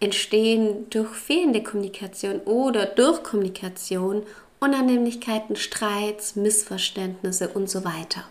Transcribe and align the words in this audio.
entstehen 0.00 0.88
durch 0.90 1.10
fehlende 1.10 1.62
Kommunikation 1.62 2.40
oder 2.40 2.86
durch 2.86 3.22
Kommunikation 3.22 4.22
Unannehmlichkeiten, 4.58 5.56
Streits, 5.56 6.34
Missverständnisse 6.36 7.48
und 7.48 7.68
so 7.68 7.84
weiter. 7.84 8.24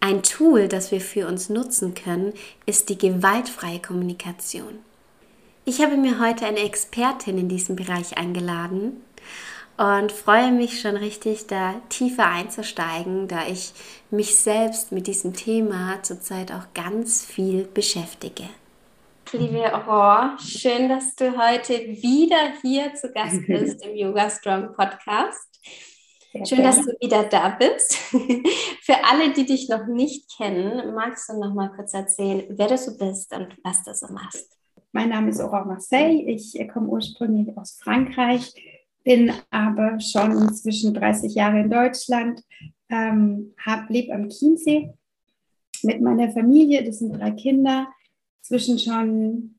Ein 0.00 0.22
Tool, 0.22 0.68
das 0.68 0.92
wir 0.92 1.00
für 1.00 1.26
uns 1.26 1.48
nutzen 1.48 1.94
können, 1.94 2.32
ist 2.66 2.88
die 2.88 2.98
gewaltfreie 2.98 3.80
Kommunikation. 3.80 4.78
Ich 5.64 5.80
habe 5.80 5.96
mir 5.96 6.20
heute 6.20 6.46
eine 6.46 6.60
Expertin 6.60 7.38
in 7.38 7.48
diesem 7.48 7.74
Bereich 7.74 8.16
eingeladen 8.16 9.02
und 9.76 10.12
freue 10.12 10.52
mich 10.52 10.80
schon 10.80 10.96
richtig, 10.96 11.48
da 11.48 11.74
tiefer 11.88 12.26
einzusteigen, 12.26 13.26
da 13.26 13.48
ich 13.48 13.72
mich 14.10 14.36
selbst 14.36 14.92
mit 14.92 15.08
diesem 15.08 15.34
Thema 15.34 16.00
zurzeit 16.02 16.52
auch 16.52 16.72
ganz 16.74 17.24
viel 17.24 17.64
beschäftige. 17.64 18.44
Liebe 19.32 19.74
Aurore, 19.74 20.38
schön, 20.38 20.88
dass 20.88 21.16
du 21.16 21.36
heute 21.36 21.72
wieder 21.72 22.52
hier 22.62 22.94
zu 22.94 23.10
Gast 23.12 23.40
bist 23.46 23.84
im 23.84 23.96
Yoga 23.96 24.30
Strong 24.30 24.72
Podcast. 24.74 25.60
Schön, 26.44 26.62
dass 26.62 26.76
du 26.76 26.92
wieder 27.00 27.24
da 27.24 27.50
bist. 27.50 27.94
Für 28.82 29.04
alle, 29.04 29.32
die 29.32 29.44
dich 29.44 29.68
noch 29.68 29.86
nicht 29.86 30.30
kennen, 30.36 30.94
magst 30.94 31.28
du 31.28 31.40
noch 31.40 31.54
mal 31.54 31.72
kurz 31.74 31.92
erzählen, 31.92 32.44
wer 32.50 32.68
du 32.68 32.78
so 32.78 32.96
bist 32.96 33.34
und 33.34 33.48
was 33.64 33.82
du 33.82 33.92
so 33.94 34.12
machst? 34.12 34.56
Mein 34.92 35.08
Name 35.08 35.30
ist 35.30 35.40
Aurore 35.40 35.66
Marseille. 35.66 36.22
Ich 36.26 36.56
komme 36.72 36.86
ursprünglich 36.86 37.56
aus 37.58 37.78
Frankreich, 37.82 38.54
bin 39.02 39.32
aber 39.50 39.98
schon 39.98 40.32
inzwischen 40.32 40.94
30 40.94 41.34
Jahre 41.34 41.60
in 41.60 41.70
Deutschland, 41.70 42.42
ähm, 42.90 43.54
lebe 43.88 44.14
am 44.14 44.28
Chiemsee 44.28 44.94
mit 45.82 46.00
meiner 46.00 46.30
Familie. 46.30 46.84
Das 46.84 47.00
sind 47.00 47.18
drei 47.18 47.32
Kinder, 47.32 47.88
zwischen 48.46 48.78
schon 48.78 49.56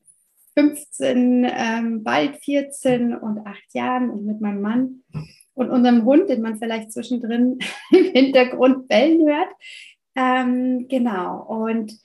15, 0.54 1.46
ähm, 1.48 2.02
bald 2.02 2.36
14 2.38 3.14
und 3.14 3.46
8 3.46 3.74
Jahren 3.74 4.10
und 4.10 4.26
mit 4.26 4.40
meinem 4.40 4.60
Mann 4.60 5.04
und 5.54 5.70
unserem 5.70 6.04
Hund, 6.04 6.28
den 6.28 6.42
man 6.42 6.58
vielleicht 6.58 6.92
zwischendrin 6.92 7.58
im 7.90 8.04
Hintergrund 8.12 8.88
bellen 8.88 9.26
hört. 9.28 9.48
Ähm, 10.16 10.86
genau. 10.88 11.44
Und 11.44 11.96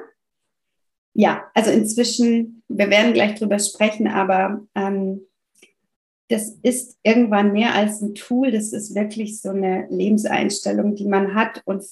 Ja, 1.13 1.43
also 1.53 1.71
inzwischen, 1.71 2.63
wir 2.67 2.89
werden 2.89 3.13
gleich 3.13 3.37
drüber 3.37 3.59
sprechen, 3.59 4.07
aber 4.07 4.61
ähm, 4.75 5.21
das 6.29 6.49
ist 6.61 6.97
irgendwann 7.03 7.51
mehr 7.51 7.75
als 7.75 8.01
ein 8.01 8.15
Tool, 8.15 8.51
das 8.51 8.71
ist 8.71 8.95
wirklich 8.95 9.41
so 9.41 9.49
eine 9.49 9.87
Lebenseinstellung, 9.89 10.95
die 10.95 11.07
man 11.07 11.35
hat 11.35 11.61
und 11.65 11.83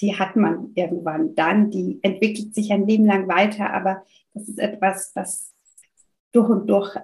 die 0.00 0.18
hat 0.18 0.34
man 0.34 0.72
irgendwann 0.74 1.36
dann, 1.36 1.70
die 1.70 2.00
entwickelt 2.02 2.54
sich 2.54 2.72
ein 2.72 2.86
Leben 2.86 3.06
lang 3.06 3.28
weiter, 3.28 3.72
aber 3.72 4.02
das 4.34 4.48
ist 4.48 4.58
etwas, 4.58 5.12
was 5.14 5.52
durch 6.32 6.48
und 6.48 6.66
durch 6.66 6.96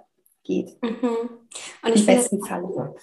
geht. 0.43 0.77
Mhm. 0.83 1.31
Und 1.85 1.97
Im 1.97 2.07
besten 2.07 2.45
Fall. 2.45 2.95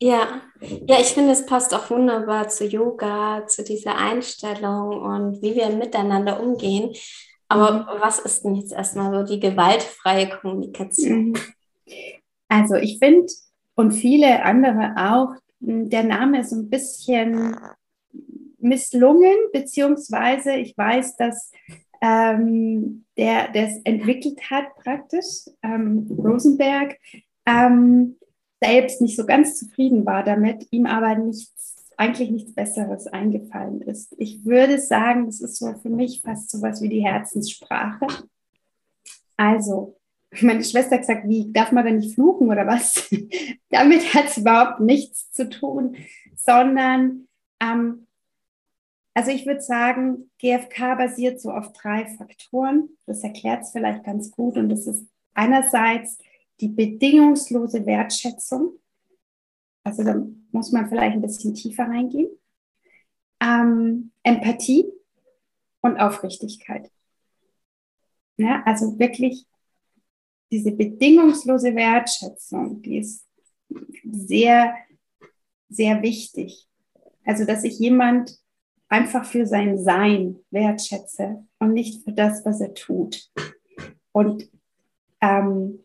Ja, 0.00 0.42
ja, 0.60 1.00
ich 1.00 1.08
finde, 1.08 1.32
es 1.32 1.44
passt 1.44 1.74
auch 1.74 1.90
wunderbar 1.90 2.48
zu 2.48 2.64
Yoga, 2.64 3.46
zu 3.46 3.64
dieser 3.64 3.96
Einstellung 3.96 5.02
und 5.02 5.42
wie 5.42 5.54
wir 5.54 5.68
miteinander 5.70 6.40
umgehen. 6.40 6.94
Aber 7.48 7.72
mhm. 7.72 8.00
was 8.00 8.18
ist 8.18 8.44
denn 8.44 8.54
jetzt 8.54 8.72
erstmal 8.72 9.12
so 9.12 9.34
die 9.34 9.40
gewaltfreie 9.40 10.28
Kommunikation? 10.28 11.30
Mhm. 11.30 11.36
Also 12.48 12.76
ich 12.76 12.98
finde 12.98 13.26
und 13.74 13.92
viele 13.92 14.44
andere 14.44 14.94
auch, 14.96 15.34
der 15.60 16.04
Name 16.04 16.40
ist 16.40 16.52
ein 16.52 16.68
bisschen 16.68 17.56
misslungen, 18.58 19.36
beziehungsweise 19.52 20.54
ich 20.56 20.76
weiß, 20.76 21.16
dass 21.16 21.52
ähm, 22.00 23.04
der 23.16 23.48
das 23.52 23.78
entwickelt 23.84 24.50
hat 24.50 24.66
praktisch, 24.82 25.48
ähm, 25.62 26.06
Rosenberg, 26.16 26.96
ähm, 27.46 28.16
selbst 28.62 29.00
nicht 29.00 29.16
so 29.16 29.26
ganz 29.26 29.58
zufrieden 29.58 30.04
war 30.06 30.24
damit, 30.24 30.66
ihm 30.70 30.86
aber 30.86 31.14
nichts, 31.16 31.77
eigentlich 31.98 32.30
nichts 32.30 32.54
Besseres 32.54 33.06
eingefallen 33.06 33.82
ist. 33.82 34.14
Ich 34.18 34.44
würde 34.44 34.78
sagen, 34.78 35.26
das 35.26 35.40
ist 35.40 35.58
so 35.58 35.74
für 35.74 35.90
mich 35.90 36.22
fast 36.22 36.50
so 36.50 36.62
was 36.62 36.80
wie 36.80 36.88
die 36.88 37.04
Herzenssprache. 37.04 38.06
Also, 39.36 39.98
meine 40.40 40.64
Schwester 40.64 40.92
hat 40.92 41.02
gesagt, 41.02 41.28
wie 41.28 41.52
darf 41.52 41.72
man 41.72 41.84
denn 41.84 41.98
nicht 41.98 42.14
fluchen 42.14 42.48
oder 42.48 42.66
was? 42.66 43.08
damit 43.70 44.14
hat 44.14 44.26
es 44.26 44.38
überhaupt 44.38 44.80
nichts 44.80 45.30
zu 45.32 45.48
tun, 45.48 45.96
sondern 46.36 47.28
ähm, 47.60 48.06
also 49.18 49.32
ich 49.32 49.46
würde 49.46 49.60
sagen, 49.60 50.30
GFK 50.38 50.94
basiert 50.94 51.40
so 51.40 51.50
auf 51.50 51.72
drei 51.72 52.06
Faktoren. 52.06 52.90
Das 53.04 53.24
erklärt 53.24 53.62
es 53.62 53.72
vielleicht 53.72 54.04
ganz 54.04 54.30
gut. 54.30 54.56
Und 54.56 54.68
das 54.68 54.86
ist 54.86 55.08
einerseits 55.34 56.18
die 56.60 56.68
bedingungslose 56.68 57.84
Wertschätzung. 57.84 58.74
Also 59.84 60.04
da 60.04 60.22
muss 60.52 60.72
man 60.72 60.88
vielleicht 60.88 61.14
ein 61.14 61.22
bisschen 61.22 61.54
tiefer 61.54 61.84
reingehen. 61.84 62.30
Ähm, 63.40 64.12
Empathie 64.22 64.84
und 65.80 65.98
Aufrichtigkeit. 65.98 66.90
Ja, 68.36 68.62
also 68.64 68.98
wirklich 68.98 69.46
diese 70.50 70.72
bedingungslose 70.72 71.74
Wertschätzung, 71.74 72.82
die 72.82 72.98
ist 72.98 73.26
sehr, 74.10 74.74
sehr 75.68 76.02
wichtig. 76.02 76.66
Also, 77.24 77.44
dass 77.44 77.62
sich 77.62 77.78
jemand 77.78 78.38
einfach 78.88 79.24
für 79.24 79.46
sein 79.46 79.78
Sein 79.78 80.36
wertschätze 80.50 81.46
und 81.58 81.74
nicht 81.74 82.02
für 82.04 82.12
das, 82.12 82.44
was 82.44 82.60
er 82.60 82.72
tut. 82.74 83.30
Und 84.12 84.50
ähm, 85.20 85.84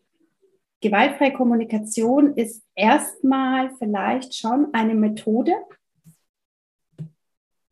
gewaltfreie 0.84 1.32
Kommunikation 1.32 2.34
ist 2.34 2.62
erstmal 2.74 3.74
vielleicht 3.78 4.34
schon 4.34 4.68
eine 4.72 4.94
Methode, 4.94 5.52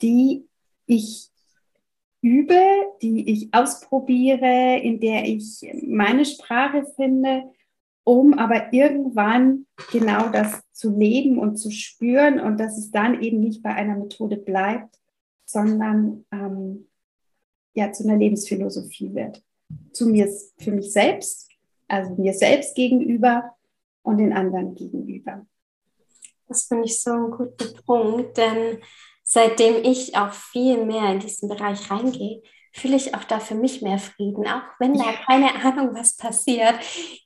die 0.01 0.49
ich 0.87 1.31
übe, 2.21 2.61
die 3.01 3.31
ich 3.31 3.53
ausprobiere, 3.53 4.79
in 4.83 5.01
der 5.01 5.25
ich 5.25 5.65
meine 5.87 6.25
Sprache 6.25 6.85
finde 6.97 7.45
um 8.05 8.35
aber 8.35 8.73
irgendwann 8.73 9.67
genau 9.91 10.29
das 10.31 10.63
zu 10.73 10.97
leben 10.97 11.39
und 11.39 11.57
zu 11.57 11.71
spüren 11.71 12.41
und 12.41 12.59
dass 12.59 12.77
es 12.77 12.91
dann 12.91 13.23
eben 13.23 13.41
nicht 13.41 13.63
bei 13.63 13.71
einer 13.75 13.97
Methode 13.97 14.37
bleibt, 14.37 14.99
sondern 15.45 16.25
ähm, 16.33 16.89
ja 17.75 17.93
zu 17.93 18.05
einer 18.05 18.17
Lebensphilosophie 18.17 19.15
wird. 19.15 19.43
Zu 19.93 20.09
mir, 20.09 20.29
für 20.59 20.73
mich 20.73 20.93
selbst, 20.93 21.49
also 21.93 22.15
mir 22.15 22.33
selbst 22.33 22.75
gegenüber 22.75 23.55
und 24.03 24.19
den 24.19 24.33
anderen 24.33 24.75
gegenüber. 24.75 25.47
Das 26.49 26.65
finde 26.65 26.85
ich 26.85 27.01
so 27.01 27.11
ein 27.13 27.31
guter 27.31 27.67
Punkt, 27.87 28.37
denn 28.37 28.79
seitdem 29.23 29.85
ich 29.85 30.17
auch 30.17 30.33
viel 30.33 30.85
mehr 30.85 31.13
in 31.13 31.21
diesen 31.21 31.49
Bereich 31.49 31.91
reingehe, 31.91 32.43
fühle 32.73 32.97
ich 32.97 33.15
auch 33.15 33.25
da 33.25 33.39
für 33.39 33.55
mich 33.55 33.83
mehr 33.83 33.99
Frieden, 33.99 34.47
auch 34.47 34.63
wenn 34.79 34.95
da 34.95 35.13
keine 35.27 35.55
Ahnung, 35.63 35.95
was 35.95 36.17
passiert. 36.17 36.75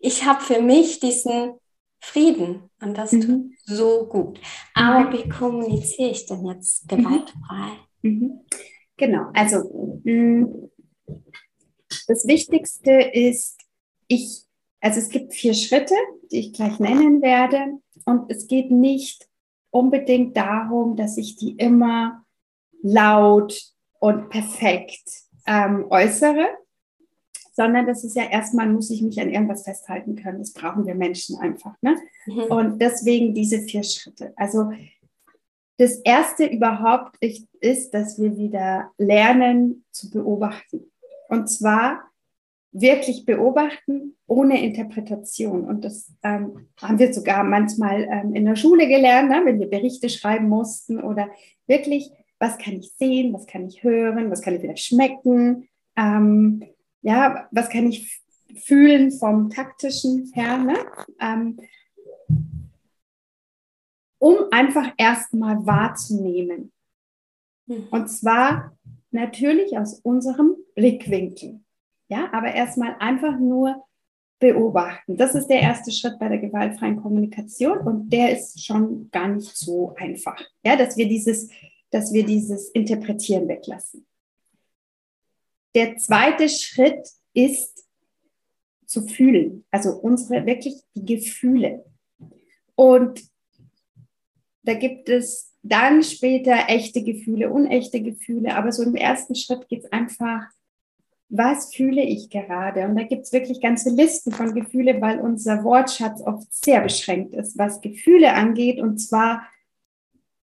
Ich 0.00 0.24
habe 0.24 0.40
für 0.40 0.60
mich 0.60 0.98
diesen 0.98 1.54
Frieden 2.00 2.70
und 2.80 2.98
das 2.98 3.12
mhm. 3.12 3.20
tut 3.20 3.44
so 3.64 4.06
gut. 4.06 4.40
Aber 4.74 5.12
wie 5.12 5.28
kommuniziere 5.28 6.10
ich 6.10 6.26
denn 6.26 6.44
jetzt 6.46 6.90
mhm. 6.90 6.96
gewaltfrei? 6.96 7.70
Mhm. 8.02 8.40
Genau, 8.96 9.30
also 9.34 10.00
mm, 10.04 10.70
das 12.08 12.26
Wichtigste 12.26 12.90
ist, 12.90 13.58
ich, 14.08 14.45
also 14.80 14.98
es 15.00 15.08
gibt 15.08 15.34
vier 15.34 15.54
Schritte, 15.54 15.94
die 16.30 16.40
ich 16.40 16.52
gleich 16.52 16.78
nennen 16.78 17.22
werde. 17.22 17.78
Und 18.04 18.30
es 18.30 18.46
geht 18.46 18.70
nicht 18.70 19.28
unbedingt 19.70 20.36
darum, 20.36 20.96
dass 20.96 21.16
ich 21.16 21.36
die 21.36 21.52
immer 21.52 22.24
laut 22.82 23.60
und 23.98 24.28
perfekt 24.28 25.08
ähm, 25.46 25.86
äußere, 25.90 26.46
sondern 27.52 27.86
das 27.86 28.04
ist 28.04 28.14
ja 28.14 28.24
erstmal, 28.24 28.68
muss 28.68 28.90
ich 28.90 29.02
mich 29.02 29.18
an 29.20 29.30
irgendwas 29.30 29.64
festhalten 29.64 30.14
können. 30.14 30.40
Das 30.40 30.52
brauchen 30.52 30.86
wir 30.86 30.94
Menschen 30.94 31.38
einfach. 31.38 31.74
Ne? 31.80 31.96
Mhm. 32.26 32.42
Und 32.42 32.78
deswegen 32.80 33.34
diese 33.34 33.60
vier 33.60 33.82
Schritte. 33.82 34.34
Also 34.36 34.70
das 35.78 35.96
erste 36.00 36.46
überhaupt 36.46 37.16
ist, 37.60 37.90
dass 37.92 38.20
wir 38.20 38.36
wieder 38.36 38.92
lernen 38.98 39.84
zu 39.90 40.10
beobachten. 40.10 40.90
Und 41.28 41.48
zwar 41.48 42.04
wirklich 42.80 43.24
beobachten 43.24 44.16
ohne 44.26 44.62
Interpretation. 44.62 45.64
Und 45.64 45.84
das 45.84 46.12
ähm, 46.22 46.68
haben 46.80 46.98
wir 46.98 47.12
sogar 47.12 47.42
manchmal 47.44 48.04
ähm, 48.10 48.34
in 48.34 48.44
der 48.44 48.56
Schule 48.56 48.86
gelernt, 48.86 49.30
ne? 49.30 49.42
wenn 49.44 49.58
wir 49.58 49.68
Berichte 49.68 50.08
schreiben 50.08 50.48
mussten 50.48 51.00
oder 51.00 51.28
wirklich 51.66 52.10
was 52.38 52.58
kann 52.58 52.74
ich 52.74 52.92
sehen, 52.92 53.32
was 53.32 53.46
kann 53.46 53.66
ich 53.66 53.82
hören, 53.82 54.30
was 54.30 54.42
kann 54.42 54.54
ich 54.54 54.62
wieder 54.62 54.76
schmecken, 54.76 55.68
ähm, 55.96 56.64
ja, 57.00 57.48
was 57.50 57.70
kann 57.70 57.88
ich 57.88 58.20
fühlen 58.64 59.10
vom 59.10 59.48
taktischen 59.48 60.30
her, 60.34 60.58
ne? 60.58 60.76
ähm, 61.18 61.58
um 64.18 64.36
einfach 64.50 64.92
erstmal 64.98 65.64
wahrzunehmen. 65.64 66.72
Mhm. 67.66 67.88
Und 67.90 68.08
zwar 68.08 68.76
natürlich 69.10 69.78
aus 69.78 70.00
unserem 70.00 70.56
Blickwinkel. 70.74 71.60
Ja, 72.08 72.28
aber 72.32 72.54
erstmal 72.54 72.96
einfach 72.98 73.38
nur 73.38 73.84
beobachten. 74.38 75.16
Das 75.16 75.34
ist 75.34 75.48
der 75.48 75.60
erste 75.60 75.90
Schritt 75.90 76.18
bei 76.18 76.28
der 76.28 76.38
gewaltfreien 76.38 77.00
Kommunikation 77.00 77.78
und 77.78 78.10
der 78.10 78.32
ist 78.32 78.64
schon 78.64 79.10
gar 79.10 79.28
nicht 79.28 79.56
so 79.56 79.94
einfach. 79.96 80.40
Ja, 80.62 80.76
dass 80.76 80.96
wir 80.96 81.08
dieses 81.08 81.48
dass 81.90 82.12
wir 82.12 82.24
dieses 82.24 82.68
Interpretieren 82.70 83.48
weglassen. 83.48 84.06
Der 85.74 85.96
zweite 85.96 86.48
Schritt 86.48 87.08
ist 87.34 87.86
zu 88.86 89.06
fühlen, 89.06 89.64
also 89.70 89.92
unsere 89.92 90.46
wirklich 90.46 90.74
die 90.94 91.04
Gefühle. 91.04 91.84
Und 92.74 93.22
da 94.62 94.74
gibt 94.74 95.08
es 95.08 95.52
dann 95.62 96.02
später 96.02 96.68
echte 96.68 97.02
Gefühle, 97.02 97.50
unechte 97.50 98.00
Gefühle, 98.02 98.54
aber 98.56 98.72
so 98.72 98.82
im 98.82 98.94
ersten 98.94 99.34
Schritt 99.34 99.68
geht 99.68 99.84
es 99.84 99.92
einfach, 99.92 100.46
was 101.28 101.74
fühle 101.74 102.02
ich 102.02 102.30
gerade? 102.30 102.86
Und 102.86 102.96
da 102.96 103.02
gibt 103.02 103.22
es 103.22 103.32
wirklich 103.32 103.60
ganze 103.60 103.90
Listen 103.90 104.32
von 104.32 104.54
Gefühle, 104.54 105.00
weil 105.00 105.20
unser 105.20 105.64
Wortschatz 105.64 106.22
oft 106.22 106.46
sehr 106.52 106.80
beschränkt 106.80 107.34
ist, 107.34 107.58
was 107.58 107.80
Gefühle 107.80 108.32
angeht. 108.34 108.80
Und 108.80 108.98
zwar 108.98 109.42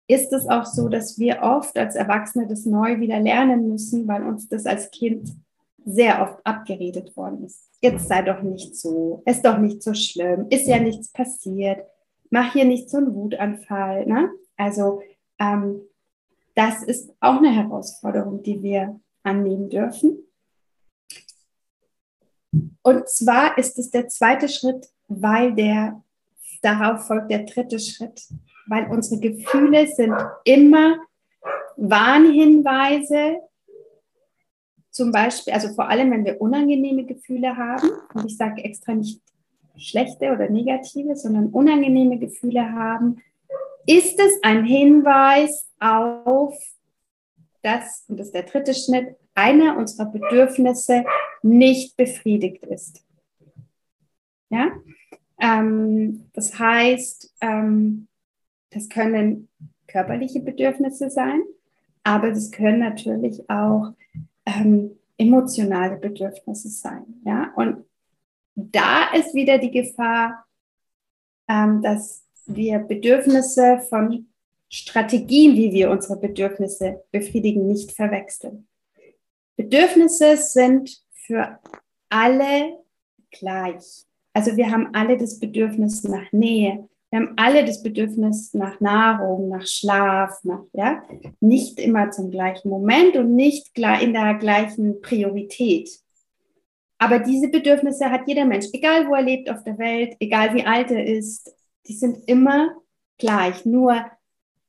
ist 0.07 0.33
es 0.33 0.47
auch 0.47 0.65
so, 0.65 0.89
dass 0.89 1.17
wir 1.17 1.41
oft 1.41 1.77
als 1.77 1.95
Erwachsene 1.95 2.47
das 2.47 2.65
neu 2.65 2.99
wieder 2.99 3.19
lernen 3.19 3.69
müssen, 3.69 4.07
weil 4.07 4.23
uns 4.23 4.49
das 4.49 4.65
als 4.65 4.91
Kind 4.91 5.33
sehr 5.85 6.21
oft 6.21 6.45
abgeredet 6.45 7.15
worden 7.15 7.45
ist. 7.45 7.69
Jetzt 7.81 8.07
sei 8.07 8.21
doch 8.21 8.41
nicht 8.41 8.75
so, 8.75 9.23
ist 9.25 9.45
doch 9.45 9.57
nicht 9.57 9.83
so 9.83 9.93
schlimm, 9.93 10.47
ist 10.49 10.67
ja 10.67 10.79
nichts 10.79 11.11
passiert, 11.11 11.85
mach 12.29 12.53
hier 12.53 12.65
nicht 12.65 12.89
so 12.89 12.97
einen 12.97 13.13
Wutanfall. 13.13 14.05
Ne? 14.05 14.29
Also 14.57 15.01
ähm, 15.39 15.81
das 16.55 16.83
ist 16.83 17.11
auch 17.19 17.37
eine 17.37 17.51
Herausforderung, 17.51 18.43
die 18.43 18.61
wir 18.61 18.99
annehmen 19.23 19.69
dürfen. 19.69 20.19
Und 22.83 23.09
zwar 23.09 23.57
ist 23.57 23.79
es 23.79 23.89
der 23.89 24.07
zweite 24.09 24.49
Schritt, 24.49 24.89
weil 25.07 25.53
der 25.53 26.01
darauf 26.61 27.07
folgt 27.07 27.31
der 27.31 27.43
dritte 27.43 27.79
Schritt. 27.79 28.21
Weil 28.67 28.87
unsere 28.89 29.19
Gefühle 29.19 29.87
sind 29.87 30.15
immer 30.43 30.97
Warnhinweise, 31.75 33.37
zum 34.91 35.11
Beispiel, 35.11 35.53
also 35.53 35.73
vor 35.73 35.89
allem, 35.89 36.11
wenn 36.11 36.23
wir 36.23 36.39
unangenehme 36.39 37.03
Gefühle 37.03 37.57
haben, 37.57 37.89
und 38.13 38.25
ich 38.25 38.37
sage 38.37 38.63
extra 38.63 38.93
nicht 38.93 39.21
schlechte 39.75 40.31
oder 40.31 40.49
negative, 40.49 41.15
sondern 41.15 41.47
unangenehme 41.47 42.19
Gefühle 42.19 42.71
haben, 42.71 43.17
ist 43.87 44.19
es 44.19 44.43
ein 44.43 44.63
Hinweis 44.63 45.67
auf 45.79 46.55
das, 47.63 48.05
und 48.07 48.19
das 48.19 48.27
ist 48.27 48.35
der 48.35 48.43
dritte 48.43 48.73
Schnitt, 48.73 49.15
einer 49.35 49.77
unserer 49.77 50.05
Bedürfnisse 50.05 51.05
nicht 51.41 51.97
befriedigt 51.97 52.65
ist. 52.65 53.03
Ja? 54.49 54.71
Ähm, 55.39 56.29
das 56.33 56.57
heißt, 56.57 57.33
ähm, 57.41 58.07
das 58.69 58.89
können 58.89 59.49
körperliche 59.87 60.39
Bedürfnisse 60.39 61.09
sein, 61.09 61.41
aber 62.03 62.29
das 62.29 62.51
können 62.51 62.79
natürlich 62.79 63.49
auch 63.49 63.93
ähm, 64.45 64.97
emotionale 65.17 65.97
Bedürfnisse 65.97 66.69
sein. 66.69 67.21
Ja? 67.25 67.51
Und 67.55 67.85
da 68.55 69.11
ist 69.13 69.33
wieder 69.33 69.57
die 69.57 69.71
Gefahr, 69.71 70.45
ähm, 71.47 71.81
dass 71.81 72.23
wir 72.45 72.79
Bedürfnisse 72.79 73.79
von 73.89 74.27
Strategien, 74.69 75.55
wie 75.55 75.71
wir 75.71 75.91
unsere 75.91 76.19
Bedürfnisse 76.19 77.03
befriedigen, 77.11 77.67
nicht 77.67 77.91
verwechseln. 77.91 78.67
Bedürfnisse 79.55 80.37
sind 80.37 81.01
für 81.11 81.59
alle 82.09 82.77
gleich. 83.31 84.05
Also 84.33 84.57
wir 84.57 84.71
haben 84.71 84.93
alle 84.93 85.17
das 85.17 85.39
Bedürfnis 85.39 86.03
nach 86.03 86.31
Nähe, 86.31 86.87
wir 87.13 87.19
haben 87.19 87.33
alle 87.35 87.63
das 87.63 87.83
Bedürfnis 87.83 88.55
nach 88.55 88.79
Nahrung, 88.79 89.49
nach 89.49 89.67
Schlaf, 89.67 90.43
nach, 90.43 90.63
ja, 90.73 91.03
nicht 91.39 91.79
immer 91.79 92.09
zum 92.09 92.31
gleichen 92.31 92.69
Moment 92.69 93.15
und 93.15 93.35
nicht 93.35 93.77
in 93.77 94.13
der 94.13 94.33
gleichen 94.39 94.99
Priorität. 94.99 95.91
Aber 96.97 97.19
diese 97.19 97.49
Bedürfnisse 97.49 98.09
hat 98.09 98.27
jeder 98.27 98.45
Mensch, 98.45 98.65
egal 98.73 99.07
wo 99.07 99.13
er 99.13 99.21
lebt 99.21 99.47
auf 99.51 99.63
der 99.63 99.77
Welt, 99.77 100.15
egal 100.19 100.55
wie 100.55 100.65
alt 100.65 100.89
er 100.89 101.05
ist, 101.05 101.53
die 101.85 101.93
sind 101.93 102.17
immer 102.27 102.75
gleich. 103.19 103.63
Nur 103.63 104.03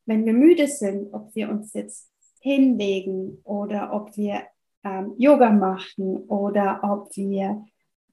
wenn 0.04 0.26
wir 0.26 0.34
müde 0.34 0.66
sind, 0.66 1.14
ob 1.14 1.34
wir 1.34 1.48
uns 1.48 1.72
jetzt 1.72 2.10
hinlegen 2.40 3.38
oder 3.44 3.94
ob 3.94 4.18
wir 4.18 4.42
ähm, 4.84 5.14
Yoga 5.18 5.50
machen 5.50 6.18
oder 6.28 6.80
ob 6.82 7.16
wir 7.16 7.64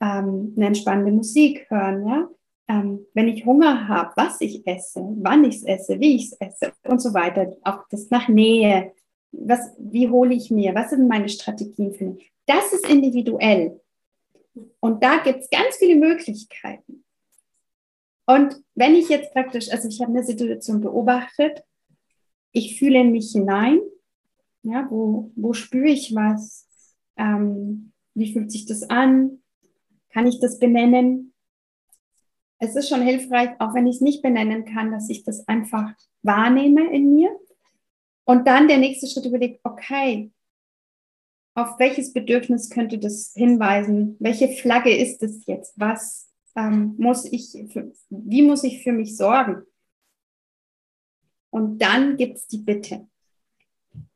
ähm, 0.01 0.53
eine 0.55 0.67
entspannende 0.67 1.11
Musik 1.11 1.65
hören, 1.69 2.07
ja, 2.07 2.29
ähm, 2.67 3.05
wenn 3.13 3.27
ich 3.27 3.45
Hunger 3.45 3.87
habe, 3.87 4.11
was 4.15 4.39
ich 4.41 4.65
esse, 4.65 5.01
wann 5.17 5.43
ich 5.43 5.57
es 5.57 5.63
esse, 5.63 5.99
wie 5.99 6.15
ich 6.15 6.31
es 6.31 6.33
esse 6.39 6.73
und 6.83 7.01
so 7.01 7.13
weiter, 7.13 7.55
auch 7.63 7.83
das 7.89 8.09
nach 8.09 8.27
Nähe, 8.27 8.93
was, 9.31 9.71
wie 9.77 10.09
hole 10.09 10.33
ich 10.33 10.51
mir, 10.51 10.73
was 10.73 10.89
sind 10.89 11.07
meine 11.07 11.29
Strategien 11.29 11.93
für 11.93 12.05
mich, 12.05 12.31
das 12.45 12.73
ist 12.73 12.89
individuell. 12.89 13.79
Und 14.79 15.03
da 15.03 15.17
gibt 15.17 15.39
es 15.39 15.49
ganz 15.49 15.77
viele 15.77 15.95
Möglichkeiten. 15.95 17.03
Und 18.25 18.61
wenn 18.75 18.95
ich 18.95 19.09
jetzt 19.09 19.33
praktisch, 19.33 19.69
also 19.71 19.87
ich 19.87 20.01
habe 20.01 20.11
eine 20.11 20.23
Situation 20.23 20.81
beobachtet, 20.81 21.63
ich 22.51 22.77
fühle 22.77 23.03
mich 23.03 23.31
hinein, 23.31 23.79
ja, 24.63 24.87
wo, 24.89 25.31
wo 25.35 25.53
spüre 25.53 25.89
ich 25.89 26.13
was, 26.15 26.67
ähm, 27.17 27.91
wie 28.13 28.33
fühlt 28.33 28.51
sich 28.51 28.65
das 28.65 28.83
an, 28.89 29.41
kann 30.09 30.27
ich 30.27 30.39
das 30.39 30.59
benennen, 30.59 31.31
es 32.63 32.75
ist 32.75 32.89
schon 32.89 33.01
hilfreich, 33.01 33.49
auch 33.59 33.73
wenn 33.73 33.87
ich 33.87 33.95
es 33.95 34.01
nicht 34.01 34.21
benennen 34.21 34.65
kann, 34.65 34.91
dass 34.91 35.09
ich 35.09 35.23
das 35.23 35.47
einfach 35.47 35.93
wahrnehme 36.21 36.93
in 36.93 37.15
mir. 37.15 37.35
Und 38.23 38.47
dann 38.47 38.67
der 38.67 38.77
nächste 38.77 39.07
Schritt 39.07 39.25
überlegt, 39.25 39.61
okay, 39.63 40.31
auf 41.55 41.79
welches 41.79 42.13
Bedürfnis 42.13 42.69
könnte 42.69 42.99
das 42.99 43.33
hinweisen? 43.35 44.15
Welche 44.19 44.47
Flagge 44.49 44.95
ist 44.95 45.23
es 45.23 45.43
jetzt? 45.47 45.73
Was 45.77 46.29
ähm, 46.55 46.93
muss 46.99 47.25
ich, 47.25 47.51
für, 47.73 47.91
wie 48.09 48.43
muss 48.43 48.63
ich 48.63 48.83
für 48.83 48.91
mich 48.91 49.17
sorgen? 49.17 49.63
Und 51.49 51.81
dann 51.81 52.15
gibt 52.15 52.37
es 52.37 52.47
die 52.47 52.59
Bitte. 52.59 53.09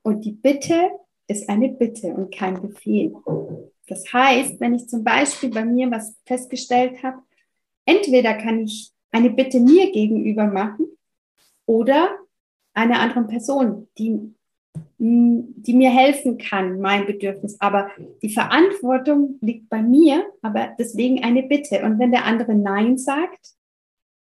Und 0.05 0.24
die 0.24 0.33
Bitte 0.33 0.91
ist 1.27 1.50
eine 1.50 1.69
Bitte 1.69 2.13
und 2.13 2.31
kein 2.31 2.62
Befehl. 2.62 3.15
Das 3.88 4.13
heißt, 4.13 4.59
wenn 4.59 4.75
ich 4.75 4.88
zum 4.88 5.03
Beispiel 5.03 5.50
bei 5.50 5.65
mir 5.65 5.89
was 5.89 6.15
festgestellt 6.27 7.01
habe, 7.01 7.24
entweder 7.85 8.35
kann 8.35 8.59
ich 8.59 8.91
eine 9.12 9.31
Bitte 9.31 9.59
mir 9.59 9.91
gegenüber 9.91 10.45
machen 10.45 10.85
oder 11.65 12.19
einer 12.75 13.00
anderen 13.00 13.27
Person, 13.27 13.88
die, 13.97 14.31
die 15.00 15.74
mir 15.74 15.89
helfen 15.89 16.38
kann, 16.38 16.79
mein 16.79 17.07
Bedürfnis. 17.07 17.59
Aber 17.59 17.89
die 18.21 18.29
Verantwortung 18.29 19.39
liegt 19.41 19.69
bei 19.69 19.81
mir, 19.81 20.24
aber 20.43 20.75
deswegen 20.77 21.24
eine 21.24 21.41
Bitte. 21.41 21.83
Und 21.83 21.97
wenn 21.97 22.12
der 22.12 22.25
andere 22.25 22.53
Nein 22.53 23.00
sagt, 23.00 23.55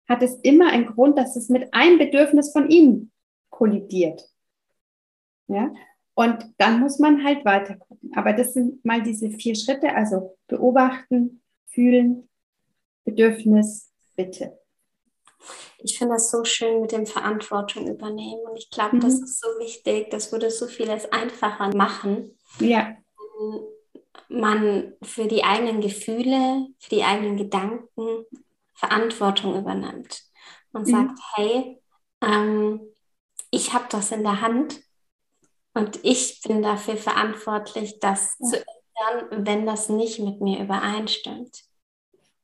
hat 0.06 0.22
es 0.22 0.34
immer 0.42 0.68
einen 0.70 0.84
Grund, 0.84 1.16
dass 1.16 1.34
es 1.34 1.48
mit 1.48 1.72
einem 1.72 1.96
Bedürfnis 1.96 2.52
von 2.52 2.68
ihm 2.68 3.10
kollidiert. 3.48 4.31
Ja? 5.52 5.72
Und 6.14 6.44
dann 6.58 6.80
muss 6.80 6.98
man 6.98 7.24
halt 7.24 7.44
weiter 7.44 7.76
gucken. 7.76 8.12
Aber 8.14 8.32
das 8.32 8.54
sind 8.54 8.84
mal 8.84 9.02
diese 9.02 9.30
vier 9.30 9.54
Schritte, 9.54 9.94
also 9.94 10.36
beobachten, 10.46 11.42
fühlen, 11.68 12.28
Bedürfnis, 13.04 13.92
Bitte. 14.16 14.58
Ich 15.78 15.98
finde 15.98 16.14
das 16.14 16.30
so 16.30 16.44
schön 16.44 16.82
mit 16.82 16.92
dem 16.92 17.06
Verantwortung 17.06 17.88
übernehmen. 17.88 18.42
Und 18.48 18.56
ich 18.56 18.70
glaube, 18.70 18.96
mhm. 18.96 19.00
das 19.00 19.14
ist 19.14 19.40
so 19.40 19.48
wichtig. 19.58 20.10
Das 20.10 20.30
würde 20.30 20.50
so 20.50 20.66
vieles 20.66 21.10
einfacher 21.10 21.74
machen. 21.74 22.38
Ja. 22.60 22.96
Man 24.28 24.92
für 25.02 25.26
die 25.26 25.44
eigenen 25.44 25.80
Gefühle, 25.80 26.68
für 26.78 26.90
die 26.90 27.02
eigenen 27.02 27.36
Gedanken 27.36 28.24
Verantwortung 28.74 29.58
übernimmt 29.58 30.22
und 30.72 30.86
mhm. 30.86 30.90
sagt, 30.90 31.18
hey, 31.34 31.80
ähm, 32.20 32.80
ich 33.50 33.72
habe 33.72 33.84
das 33.90 34.12
in 34.12 34.22
der 34.22 34.40
Hand 34.40 34.80
und 35.74 36.00
ich 36.02 36.40
bin 36.42 36.62
dafür 36.62 36.96
verantwortlich, 36.96 37.98
das 38.00 38.36
ja. 38.38 38.46
zu 38.48 38.56
ändern, 38.56 39.46
wenn 39.46 39.66
das 39.66 39.88
nicht 39.88 40.20
mit 40.20 40.40
mir 40.40 40.60
übereinstimmt. 40.60 41.64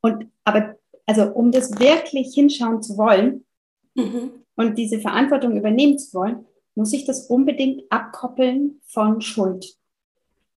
Und 0.01 0.31
aber 0.45 0.77
also 1.07 1.25
um 1.33 1.53
das 1.53 1.79
wirklich 1.79 2.35
hinschauen 2.35 2.83
zu 2.83 2.99
wollen 2.99 3.47
mhm. 3.95 4.45
und 4.57 4.77
diese 4.77 5.01
Verantwortung 5.01 5.57
übernehmen 5.57 5.99
zu 5.99 6.13
wollen, 6.15 6.47
muss 6.75 6.93
ich 6.93 7.07
das 7.07 7.27
unbedingt 7.27 7.91
abkoppeln 7.91 8.81
von 8.87 9.21
Schuld. 9.21 9.75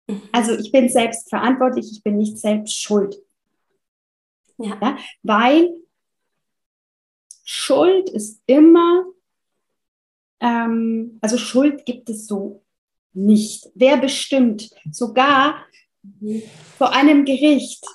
Mhm. 0.07 0.21
Also 0.31 0.53
ich 0.53 0.71
bin 0.71 0.89
selbst 0.89 1.29
verantwortlich, 1.29 1.89
ich 1.91 2.03
bin 2.03 2.17
nicht 2.17 2.37
selbst 2.37 2.79
schuld. 2.79 3.15
Ja. 4.57 4.77
ja. 4.81 4.97
Weil 5.23 5.73
Schuld 7.43 8.09
ist 8.09 8.41
immer, 8.45 9.05
ähm, 10.39 11.17
also 11.21 11.37
Schuld 11.37 11.85
gibt 11.85 12.09
es 12.09 12.27
so 12.27 12.60
nicht. 13.13 13.69
Wer 13.75 13.97
bestimmt? 13.97 14.69
Sogar 14.91 15.65
vor 16.77 16.91
einem 16.93 17.25
Gericht, 17.25 17.85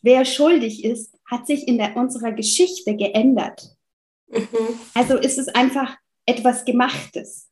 wer 0.00 0.24
schuldig 0.24 0.84
ist, 0.84 1.16
hat 1.30 1.46
sich 1.46 1.66
in 1.66 1.78
der, 1.78 1.96
unserer 1.96 2.32
Geschichte 2.32 2.94
geändert. 2.96 3.76
Mhm. 4.28 4.78
Also 4.94 5.16
ist 5.16 5.38
es 5.38 5.48
einfach 5.48 5.96
etwas 6.26 6.64
Gemachtes. 6.64 7.48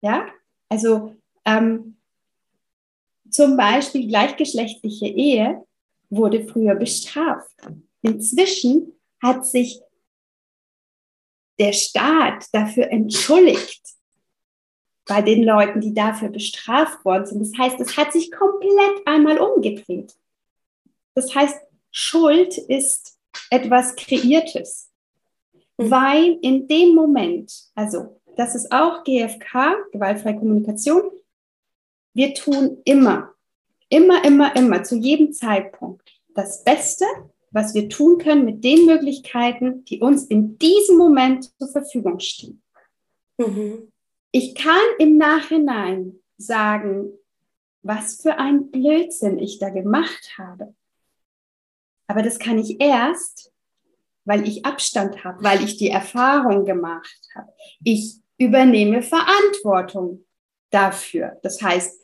Ja, 0.00 0.26
also 0.68 1.14
ähm, 1.44 1.96
zum 3.30 3.56
Beispiel 3.56 4.06
gleichgeschlechtliche 4.08 5.06
Ehe 5.06 5.64
wurde 6.10 6.46
früher 6.46 6.74
bestraft. 6.74 7.56
Inzwischen 8.02 8.92
hat 9.22 9.46
sich 9.46 9.80
der 11.58 11.72
Staat 11.72 12.46
dafür 12.52 12.90
entschuldigt 12.90 13.97
bei 15.08 15.22
den 15.22 15.42
Leuten, 15.42 15.80
die 15.80 15.94
dafür 15.94 16.28
bestraft 16.28 17.04
worden 17.04 17.26
sind. 17.26 17.40
Das 17.40 17.58
heißt, 17.58 17.80
es 17.80 17.96
hat 17.96 18.12
sich 18.12 18.30
komplett 18.30 19.06
einmal 19.06 19.38
umgedreht. 19.38 20.14
Das 21.14 21.34
heißt, 21.34 21.58
Schuld 21.90 22.58
ist 22.58 23.18
etwas 23.50 23.96
Kreiertes, 23.96 24.90
mhm. 25.78 25.90
weil 25.90 26.38
in 26.42 26.68
dem 26.68 26.94
Moment, 26.94 27.52
also 27.74 28.20
das 28.36 28.54
ist 28.54 28.70
auch 28.70 29.02
GFK, 29.02 29.76
gewaltfreie 29.92 30.36
Kommunikation, 30.36 31.02
wir 32.14 32.34
tun 32.34 32.78
immer, 32.84 33.34
immer, 33.88 34.24
immer, 34.24 34.54
immer, 34.54 34.82
zu 34.84 34.96
jedem 34.96 35.32
Zeitpunkt 35.32 36.08
das 36.34 36.62
Beste, 36.62 37.04
was 37.50 37.74
wir 37.74 37.88
tun 37.88 38.18
können 38.18 38.44
mit 38.44 38.62
den 38.62 38.86
Möglichkeiten, 38.86 39.84
die 39.86 40.00
uns 40.00 40.26
in 40.26 40.58
diesem 40.58 40.98
Moment 40.98 41.50
zur 41.58 41.68
Verfügung 41.68 42.20
stehen. 42.20 42.62
Mhm. 43.38 43.90
Ich 44.30 44.54
kann 44.54 44.80
im 44.98 45.16
Nachhinein 45.16 46.20
sagen, 46.36 47.12
was 47.82 48.20
für 48.20 48.38
ein 48.38 48.70
Blödsinn 48.70 49.38
ich 49.38 49.58
da 49.58 49.70
gemacht 49.70 50.36
habe. 50.36 50.74
Aber 52.06 52.22
das 52.22 52.38
kann 52.38 52.58
ich 52.58 52.80
erst, 52.80 53.52
weil 54.24 54.46
ich 54.46 54.64
Abstand 54.64 55.24
habe, 55.24 55.42
weil 55.42 55.62
ich 55.62 55.76
die 55.76 55.90
Erfahrung 55.90 56.64
gemacht 56.64 57.18
habe. 57.34 57.52
Ich 57.82 58.20
übernehme 58.36 59.02
Verantwortung 59.02 60.24
dafür. 60.70 61.38
Das 61.42 61.62
heißt, 61.62 61.98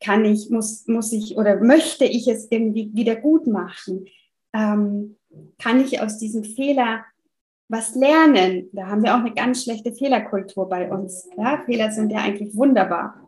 kann 0.00 0.24
ich, 0.24 0.50
muss, 0.50 0.86
muss 0.86 1.12
ich 1.12 1.36
oder 1.36 1.60
möchte 1.60 2.04
ich 2.04 2.28
es 2.28 2.50
irgendwie 2.50 2.90
wieder 2.94 3.16
gut 3.16 3.46
machen? 3.46 4.06
Ähm, 4.52 5.16
kann 5.58 5.80
ich 5.80 6.00
aus 6.00 6.18
diesem 6.18 6.44
Fehler 6.44 7.04
was 7.68 7.94
lernen? 7.94 8.68
Da 8.72 8.86
haben 8.86 9.02
wir 9.02 9.14
auch 9.14 9.20
eine 9.20 9.34
ganz 9.34 9.64
schlechte 9.64 9.92
Fehlerkultur 9.92 10.68
bei 10.68 10.90
uns. 10.90 11.28
Ja? 11.36 11.62
Fehler 11.66 11.90
sind 11.90 12.10
ja 12.10 12.20
eigentlich 12.20 12.54
wunderbar 12.56 13.26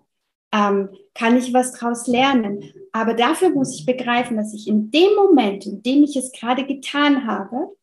ähm, 0.52 0.88
kann 1.14 1.36
ich 1.36 1.52
was 1.52 1.72
daraus 1.72 2.06
lernen. 2.06 2.72
Aber 2.92 3.14
dafür 3.14 3.50
muss 3.50 3.74
ich 3.74 3.86
begreifen, 3.86 4.36
dass 4.36 4.54
ich 4.54 4.66
in 4.66 4.90
dem 4.90 5.14
Moment, 5.14 5.66
in 5.66 5.82
dem 5.82 6.02
ich 6.04 6.16
es 6.16 6.32
gerade 6.32 6.64
getan 6.64 7.26
habe, 7.26 7.76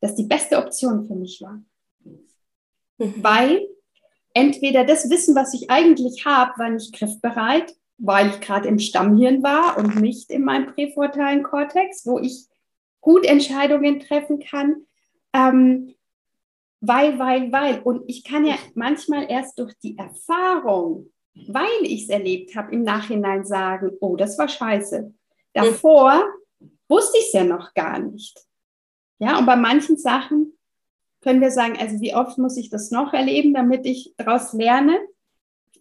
das 0.00 0.14
die 0.14 0.24
beste 0.24 0.58
Option 0.58 1.06
für 1.06 1.14
mich 1.14 1.40
war. 1.40 1.62
Mhm. 2.98 3.14
Weil 3.22 3.68
entweder 4.34 4.84
das 4.84 5.08
Wissen, 5.08 5.34
was 5.34 5.54
ich 5.54 5.70
eigentlich 5.70 6.24
habe, 6.24 6.58
war 6.58 6.70
nicht 6.70 6.94
griffbereit, 6.94 7.74
weil 7.98 8.28
ich 8.28 8.40
gerade 8.40 8.68
im 8.68 8.78
Stammhirn 8.78 9.42
war 9.42 9.78
und 9.78 9.96
nicht 10.00 10.30
in 10.30 10.44
meinem 10.44 10.74
präfrontalen 10.74 11.42
Kortex, 11.42 12.04
wo 12.06 12.18
ich 12.18 12.46
gut 13.00 13.24
Entscheidungen 13.24 14.00
treffen 14.00 14.40
kann. 14.40 14.84
Ähm, 15.34 15.94
weil, 16.80 17.18
weil, 17.18 17.52
weil. 17.52 17.80
Und 17.82 18.04
ich 18.06 18.24
kann 18.24 18.46
ja 18.46 18.54
manchmal 18.74 19.30
erst 19.30 19.58
durch 19.58 19.74
die 19.82 19.98
Erfahrung 19.98 21.10
weil 21.34 21.82
ich 21.82 22.04
es 22.04 22.08
erlebt 22.08 22.54
habe, 22.54 22.72
im 22.72 22.82
Nachhinein 22.82 23.44
sagen, 23.44 23.90
oh, 24.00 24.16
das 24.16 24.38
war 24.38 24.48
scheiße. 24.48 25.12
Davor 25.52 26.24
wusste 26.88 27.18
ich 27.18 27.26
es 27.26 27.32
ja 27.32 27.44
noch 27.44 27.74
gar 27.74 27.98
nicht. 27.98 28.38
Ja, 29.18 29.38
und 29.38 29.46
bei 29.46 29.56
manchen 29.56 29.96
Sachen 29.96 30.52
können 31.22 31.40
wir 31.40 31.50
sagen, 31.50 31.76
also 31.78 32.00
wie 32.00 32.14
oft 32.14 32.38
muss 32.38 32.56
ich 32.56 32.70
das 32.70 32.90
noch 32.90 33.12
erleben, 33.12 33.54
damit 33.54 33.86
ich 33.86 34.14
daraus 34.16 34.52
lerne? 34.52 34.98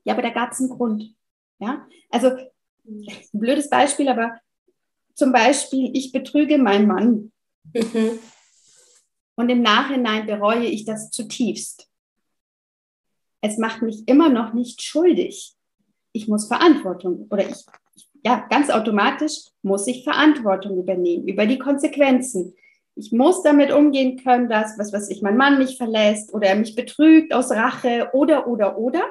Ja, 0.04 0.14
aber 0.14 0.22
da 0.22 0.30
gab 0.30 0.52
es 0.52 0.60
einen 0.60 0.70
Grund. 0.70 1.16
Ja, 1.60 1.88
also 2.10 2.32
ein 2.86 3.08
blödes 3.32 3.70
Beispiel, 3.70 4.10
aber 4.10 4.40
zum 5.14 5.32
Beispiel, 5.32 5.92
ich 5.94 6.12
betrüge 6.12 6.58
meinen 6.58 6.88
Mann. 6.88 7.32
Mhm. 7.74 8.20
Und 9.36 9.50
im 9.50 9.62
Nachhinein 9.62 10.26
bereue 10.26 10.66
ich 10.66 10.86
das 10.86 11.10
zutiefst 11.10 11.90
es 13.44 13.58
macht 13.58 13.82
mich 13.82 14.08
immer 14.08 14.30
noch 14.30 14.54
nicht 14.54 14.82
schuldig. 14.82 15.54
Ich 16.14 16.30
muss 16.30 16.48
Verantwortung 16.48 17.28
oder 17.30 17.48
ich, 17.48 17.66
ja, 18.26 18.48
ganz 18.50 18.70
automatisch 18.70 19.34
muss 19.62 19.86
ich 19.86 20.06
Verantwortung 20.06 20.80
übernehmen 20.80 21.28
über 21.28 21.46
die 21.46 21.60
Konsequenzen. 21.60 22.56
Ich 22.96 23.12
muss 23.12 23.44
damit 23.44 23.74
umgehen 23.74 24.18
können, 24.24 24.48
dass, 24.48 24.80
was 24.80 24.94
weiß 24.94 25.10
ich, 25.10 25.22
mein 25.22 25.36
Mann 25.36 25.58
mich 25.58 25.76
verlässt 25.76 26.34
oder 26.34 26.48
er 26.48 26.56
mich 26.56 26.76
betrügt 26.76 27.34
aus 27.34 27.52
Rache 27.52 28.10
oder, 28.14 28.48
oder, 28.48 28.78
oder. 28.78 29.04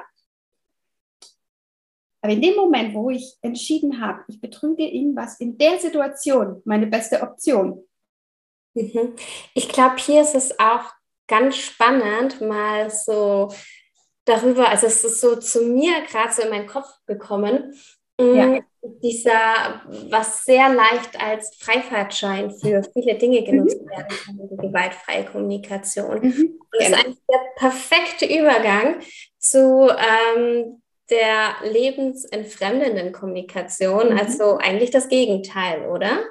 Aber 2.21 2.33
in 2.33 2.41
dem 2.41 2.55
Moment, 2.55 2.95
wo 2.95 3.11
ich 3.11 3.35
entschieden 3.41 4.01
habe, 4.01 4.23
ich 4.29 4.41
betrüge 4.41 4.87
ihn, 4.87 5.15
was 5.15 5.39
in 5.39 5.59
der 5.59 5.77
Situation 5.77 6.61
meine 6.65 6.87
beste 6.87 7.21
Option. 7.21 7.83
Mhm. 8.73 9.15
Ich 9.53 9.69
glaube, 9.69 9.97
hier 9.97 10.21
ist 10.21 10.35
es 10.35 10.59
auch 10.59 10.91
ganz 11.27 11.57
spannend, 11.57 12.41
mal 12.41 12.89
so 12.89 13.49
darüber, 14.25 14.69
also 14.69 14.87
es 14.87 15.03
ist 15.03 15.21
so 15.21 15.35
zu 15.35 15.63
mir 15.63 16.01
gerade 16.09 16.33
so 16.33 16.41
in 16.43 16.49
meinen 16.49 16.67
Kopf 16.67 16.87
gekommen, 17.05 17.73
mm, 18.19 18.35
ja. 18.35 18.59
dieser, 19.01 19.81
was 20.09 20.45
sehr 20.45 20.69
leicht 20.69 21.21
als 21.21 21.55
Freifahrtschein 21.59 22.51
für 22.51 22.83
viele 22.93 23.15
Dinge 23.15 23.41
mhm. 23.41 23.45
genutzt 23.45 23.81
mhm. 23.81 23.89
werden 23.89 24.07
kann, 24.07 24.49
die 24.49 24.67
gewaltfreie 24.67 25.25
Kommunikation. 25.25 26.21
Mhm. 26.21 26.59
Und 26.59 26.67
das 26.71 26.89
ist 26.89 26.93
eigentlich 26.93 27.23
der 27.29 27.39
perfekte 27.57 28.25
Übergang 28.25 28.99
zu 29.39 29.89
ähm, 29.89 30.81
der 31.09 31.55
lebensentfremdenden 31.63 33.11
Kommunikation, 33.11 34.11
mhm. 34.11 34.17
also 34.17 34.57
eigentlich 34.57 34.91
das 34.91 35.09
Gegenteil, 35.09 35.85
oder? 35.87 36.23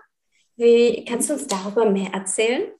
Wie 0.62 1.04
kannst 1.04 1.28
du 1.28 1.34
uns 1.34 1.48
darüber 1.48 1.90
mehr 1.90 2.12
erzählen? 2.12 2.70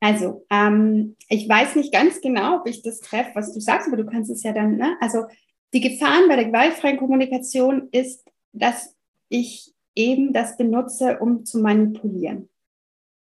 Also, 0.00 0.46
ähm, 0.48 1.14
ich 1.28 1.46
weiß 1.46 1.76
nicht 1.76 1.92
ganz 1.92 2.22
genau, 2.22 2.60
ob 2.60 2.66
ich 2.66 2.82
das 2.82 3.00
treffe, 3.00 3.32
was 3.34 3.52
du 3.52 3.60
sagst, 3.60 3.86
aber 3.86 3.98
du 3.98 4.06
kannst 4.06 4.30
es 4.30 4.42
ja 4.42 4.52
dann, 4.52 4.76
ne? 4.76 4.96
Also, 5.00 5.26
die 5.74 5.82
Gefahren 5.82 6.26
bei 6.26 6.36
der 6.36 6.46
gewaltfreien 6.46 6.96
Kommunikation 6.96 7.88
ist, 7.90 8.24
dass 8.52 8.96
ich 9.28 9.74
eben 9.94 10.32
das 10.32 10.56
benutze, 10.56 11.18
um 11.18 11.44
zu 11.44 11.58
manipulieren. 11.58 12.48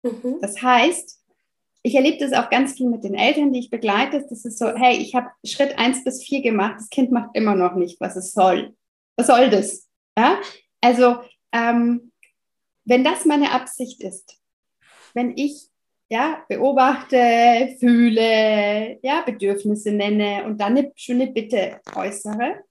Mhm. 0.02 0.38
Das 0.40 0.60
heißt, 0.60 1.22
ich 1.84 1.94
erlebe 1.94 2.18
das 2.18 2.32
auch 2.32 2.50
ganz 2.50 2.72
viel 2.72 2.88
mit 2.88 3.04
den 3.04 3.14
Eltern, 3.14 3.52
die 3.52 3.60
ich 3.60 3.70
begleite. 3.70 4.26
Das 4.28 4.44
ist 4.44 4.58
so, 4.58 4.74
hey, 4.74 4.96
ich 4.96 5.14
habe 5.14 5.28
Schritt 5.44 5.78
eins 5.78 6.02
bis 6.02 6.24
vier 6.24 6.42
gemacht, 6.42 6.76
das 6.78 6.88
Kind 6.88 7.12
macht 7.12 7.30
immer 7.34 7.54
noch 7.54 7.76
nicht, 7.76 8.00
was 8.00 8.16
es 8.16 8.32
soll. 8.32 8.74
Was 9.16 9.28
soll 9.28 9.50
das? 9.50 9.88
Ja? 10.18 10.40
Also, 10.80 11.18
ähm, 11.52 12.10
wenn 12.84 13.04
das 13.04 13.24
meine 13.24 13.52
Absicht 13.52 14.02
ist, 14.02 14.40
wenn 15.14 15.36
ich 15.36 15.70
ja, 16.10 16.44
beobachte, 16.48 17.76
fühle, 17.80 18.98
ja, 19.02 19.22
Bedürfnisse 19.22 19.90
nenne 19.90 20.44
und 20.44 20.60
dann 20.60 20.76
eine 20.76 20.92
schöne 20.94 21.28
Bitte 21.28 21.80
äußere, 21.94 22.62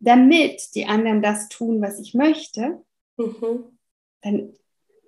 damit 0.00 0.74
die 0.74 0.86
anderen 0.86 1.22
das 1.22 1.48
tun, 1.48 1.82
was 1.82 1.98
ich 1.98 2.14
möchte, 2.14 2.82
mhm. 3.16 3.78
dann 4.22 4.54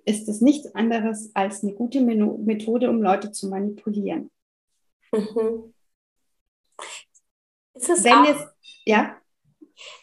ist 0.05 0.27
es 0.27 0.41
nichts 0.41 0.73
anderes 0.75 1.31
als 1.33 1.63
eine 1.63 1.73
gute 1.73 2.01
Methode, 2.01 2.89
um 2.89 3.01
Leute 3.01 3.31
zu 3.31 3.47
manipulieren. 3.49 4.29
Mhm. 5.11 5.73
Ist 7.73 7.89
es 7.89 8.03
Wenn 8.03 8.13
auch, 8.13 8.27
es, 8.27 8.47
ja? 8.85 9.20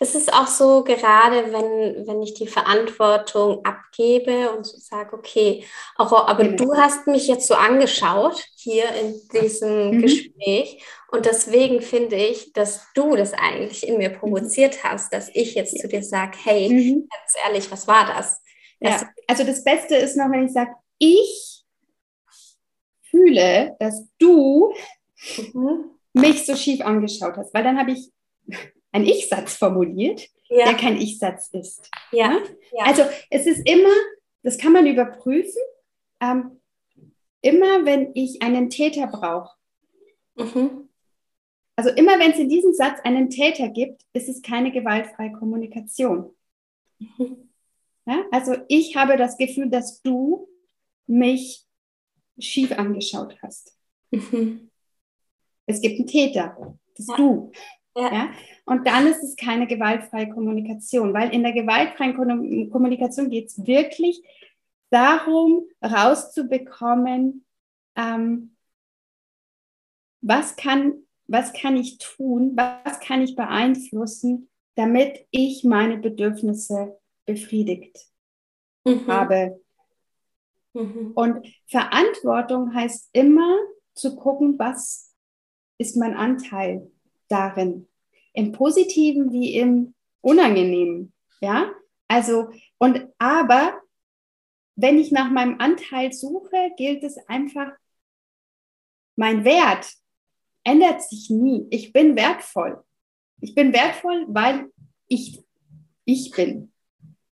Es 0.01 0.15
ist 0.15 0.33
auch 0.33 0.47
so, 0.47 0.85
gerade 0.85 1.53
wenn, 1.53 2.07
wenn 2.07 2.23
ich 2.23 2.35
die 2.35 2.47
Verantwortung 2.47 3.65
abgebe 3.65 4.51
und 4.51 4.65
so 4.65 4.77
sage, 4.79 5.17
okay, 5.17 5.65
auch, 5.97 6.13
aber 6.13 6.45
genau. 6.45 6.65
du 6.65 6.77
hast 6.77 7.07
mich 7.07 7.27
jetzt 7.27 7.47
so 7.47 7.55
angeschaut 7.55 8.45
hier 8.57 8.87
in 8.95 9.21
diesem 9.33 9.91
mhm. 9.91 10.03
Gespräch 10.03 10.83
und 11.11 11.27
deswegen 11.27 11.81
finde 11.81 12.17
ich, 12.17 12.53
dass 12.53 12.87
du 12.95 13.17
das 13.17 13.33
eigentlich 13.33 13.87
in 13.87 13.99
mir 13.99 14.11
provoziert 14.11 14.85
hast, 14.85 15.13
dass 15.13 15.31
ich 15.35 15.55
jetzt 15.55 15.75
ja. 15.75 15.83
zu 15.83 15.89
dir 15.89 16.03
sage, 16.03 16.37
hey, 16.45 16.69
mhm. 16.69 17.09
ganz 17.09 17.35
ehrlich, 17.47 17.71
was 17.71 17.87
war 17.89 18.07
das? 18.07 18.43
das 18.81 19.03
ja. 19.03 19.09
Also 19.27 19.45
das 19.45 19.65
Beste 19.65 19.97
ist 19.97 20.17
noch, 20.17 20.31
wenn 20.31 20.47
ich 20.47 20.53
sage, 20.53 20.73
ich 20.99 21.65
fühle, 23.11 23.77
dass 23.79 24.05
du 24.19 24.75
mhm. 25.55 25.91
mich 26.13 26.45
so 26.45 26.55
schief 26.55 26.83
angeschaut 26.83 27.37
hast, 27.37 27.55
weil 27.55 27.65
dann 27.65 27.79
habe 27.79 27.93
ich 27.93 28.11
einen 28.93 29.07
Ich-Satz 29.07 29.57
formuliert, 29.57 30.29
ja. 30.49 30.67
der 30.67 30.75
kein 30.75 30.97
Ich-Satz 30.97 31.49
ist. 31.53 31.91
Ja. 32.13 32.39
ja. 32.73 32.85
Also 32.85 33.03
es 33.31 33.47
ist 33.47 33.69
immer, 33.69 33.95
das 34.43 34.59
kann 34.59 34.73
man 34.73 34.87
überprüfen, 34.87 35.63
ähm, 36.21 36.61
immer 37.43 37.85
wenn 37.85 38.13
ich 38.15 38.43
einen 38.43 38.71
Täter 38.71 39.07
brauche. 39.07 39.55
Mhm. 40.37 40.89
Also 41.77 41.91
immer 41.91 42.19
wenn 42.19 42.33
es 42.33 42.39
in 42.39 42.49
diesem 42.49 42.73
Satz 42.73 42.99
einen 43.05 43.31
Täter 43.31 43.69
gibt, 43.69 44.03
ist 44.13 44.29
es 44.29 44.43
keine 44.43 44.73
gewaltfreie 44.73 45.33
Kommunikation. 45.33 46.35
Mhm. 46.99 47.51
Ja? 48.07 48.25
Also 48.33 48.57
ich 48.69 48.97
habe 48.97 49.17
das 49.17 49.37
Gefühl, 49.37 49.71
dass 49.71 50.03
du 50.03 50.49
mich 51.07 51.67
schief 52.39 52.73
angeschaut 52.73 53.37
hast. 53.43 53.77
Mhm. 54.11 54.71
Es 55.67 55.81
gibt 55.81 55.99
einen 55.99 56.07
Täter, 56.07 56.79
das 56.97 57.07
ja. 57.09 57.17
du. 57.17 57.53
Ja. 57.99 58.13
ja. 58.13 58.31
Und 58.65 58.87
dann 58.87 59.07
ist 59.07 59.23
es 59.23 59.35
keine 59.35 59.67
gewaltfreie 59.67 60.29
Kommunikation, 60.29 61.13
weil 61.13 61.33
in 61.33 61.43
der 61.43 61.53
gewaltfreien 61.53 62.15
Kommunikation 62.71 63.31
geht 63.31 63.47
es 63.49 63.67
wirklich 63.67 64.23
darum, 64.91 65.67
rauszubekommen, 65.83 67.45
ähm, 67.97 68.57
was, 70.21 70.57
kann, 70.57 71.07
was 71.27 71.53
kann 71.53 71.77
ich 71.77 71.99
tun, 71.99 72.53
was 72.57 73.01
kann 73.01 73.23
ich 73.23 73.35
beeinflussen, 73.37 74.49
damit 74.77 75.27
ich 75.31 75.65
meine 75.65 75.99
Bedürfnisse 75.99 76.99
befriedigt 77.27 78.07
mhm. 78.85 79.07
habe. 79.07 79.61
Mhm. 80.73 81.13
Und 81.15 81.47
Verantwortung 81.67 82.75
heißt 82.75 83.11
immer 83.13 83.57
zu 83.95 84.15
gucken, 84.15 84.59
was 84.59 85.15
ist 85.79 85.97
mein 85.97 86.15
Anteil 86.15 86.91
darin 87.29 87.89
im 88.33 88.53
Positiven 88.53 89.33
wie 89.33 89.55
im 89.57 89.95
Unangenehmen. 90.21 91.13
Ja, 91.41 91.73
also, 92.09 92.51
und 92.79 93.07
aber, 93.19 93.81
wenn 94.77 94.99
ich 94.99 95.13
nach 95.13 95.31
meinem 95.31 95.61
Anteil 95.61 96.13
suche, 96.13 96.73
gilt 96.77 97.03
es 97.05 97.19
einfach, 97.29 97.73
mein 99.17 99.45
Wert 99.45 99.93
ändert 100.65 101.03
sich 101.03 101.31
nie. 101.31 101.67
Ich 101.71 101.93
bin 101.93 102.17
wertvoll. 102.17 102.83
Ich 103.41 103.55
bin 103.55 103.73
wertvoll, 103.73 104.27
weil 104.29 104.71
ich, 105.07 105.43
ich 106.05 106.31
bin. 106.31 106.73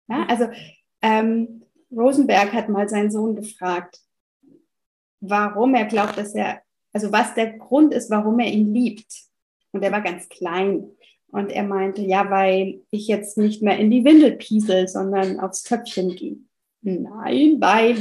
Ja, 0.07 0.25
also, 0.27 0.49
ähm, 1.01 1.63
Rosenberg 1.91 2.51
hat 2.53 2.69
mal 2.69 2.89
seinen 2.89 3.11
Sohn 3.11 3.35
gefragt, 3.35 3.99
warum 5.19 5.75
er 5.75 5.85
glaubt, 5.85 6.17
dass 6.17 6.33
er, 6.33 6.61
also 6.91 7.11
was 7.11 7.33
der 7.35 7.57
Grund 7.57 7.93
ist, 7.93 8.09
warum 8.09 8.39
er 8.39 8.51
ihn 8.51 8.73
liebt. 8.73 9.05
Und 9.75 9.83
er 9.83 9.91
war 9.91 10.01
ganz 10.01 10.29
klein. 10.29 10.89
Und 11.27 11.51
er 11.51 11.63
meinte, 11.63 12.01
ja, 12.01 12.29
weil 12.31 12.81
ich 12.91 13.09
jetzt 13.09 13.37
nicht 13.37 13.61
mehr 13.61 13.77
in 13.77 13.91
die 13.91 14.05
Windel 14.05 14.37
piesel, 14.37 14.87
sondern 14.87 15.41
aufs 15.41 15.63
Töpfchen 15.63 16.15
gehe. 16.15 16.37
Nein, 16.81 17.57
weil. 17.59 17.97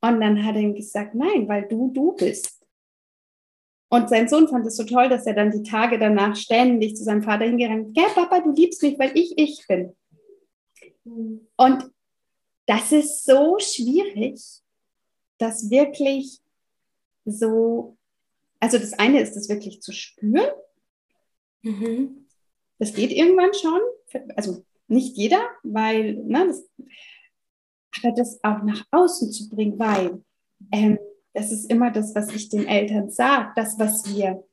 Und 0.00 0.20
dann 0.20 0.44
hat 0.44 0.54
er 0.54 0.60
ihm 0.60 0.74
gesagt, 0.74 1.14
nein, 1.14 1.48
weil 1.48 1.66
du 1.66 1.90
du 1.92 2.12
bist. 2.12 2.62
Und 3.88 4.10
sein 4.10 4.28
Sohn 4.28 4.48
fand 4.48 4.66
es 4.66 4.76
so 4.76 4.84
toll, 4.84 5.08
dass 5.08 5.24
er 5.24 5.32
dann 5.32 5.50
die 5.50 5.62
Tage 5.62 5.98
danach 5.98 6.36
ständig 6.36 6.94
zu 6.94 7.04
seinem 7.04 7.22
Vater 7.22 7.46
hingerannt, 7.46 7.96
ja, 7.96 8.08
Papa, 8.14 8.40
du 8.40 8.52
liebst 8.52 8.82
mich, 8.82 8.98
weil 8.98 9.16
ich 9.16 9.32
ich 9.38 9.66
bin. 9.66 9.96
Und 11.56 11.90
das 12.66 12.92
ist 12.92 13.24
so 13.24 13.56
schwierig, 13.58 14.42
das 15.38 15.70
wirklich 15.70 16.38
so 17.24 17.97
also 18.60 18.78
das 18.78 18.92
eine 18.94 19.20
ist, 19.20 19.34
das 19.34 19.48
wirklich 19.48 19.82
zu 19.82 19.92
spüren. 19.92 20.50
Mhm. 21.62 22.26
Das 22.78 22.94
geht 22.94 23.12
irgendwann 23.12 23.54
schon. 23.54 23.80
Also 24.36 24.64
nicht 24.86 25.16
jeder, 25.16 25.44
weil, 25.62 26.14
ne, 26.14 26.46
das, 26.46 26.68
aber 28.02 28.14
das 28.14 28.42
auch 28.42 28.62
nach 28.62 28.84
außen 28.90 29.30
zu 29.32 29.48
bringen, 29.48 29.78
weil 29.78 30.24
ähm, 30.72 30.98
das 31.34 31.52
ist 31.52 31.70
immer 31.70 31.90
das, 31.90 32.14
was 32.14 32.34
ich 32.34 32.48
den 32.48 32.66
Eltern 32.66 33.10
sage, 33.10 33.52
das, 33.54 33.78
was 33.78 34.14
wir 34.14 34.44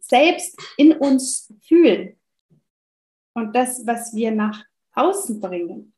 selbst 0.00 0.60
in 0.76 0.92
uns 0.92 1.52
fühlen 1.62 2.18
und 3.34 3.54
das, 3.54 3.86
was 3.86 4.14
wir 4.14 4.30
nach 4.30 4.64
außen 4.92 5.40
bringen. 5.40 5.94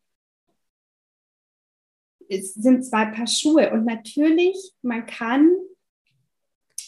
Es 2.29 2.55
sind 2.55 2.85
zwei 2.85 3.07
Paar 3.07 3.27
Schuhe 3.27 3.73
und 3.73 3.85
natürlich, 3.85 4.73
man 4.83 5.07
kann 5.07 5.51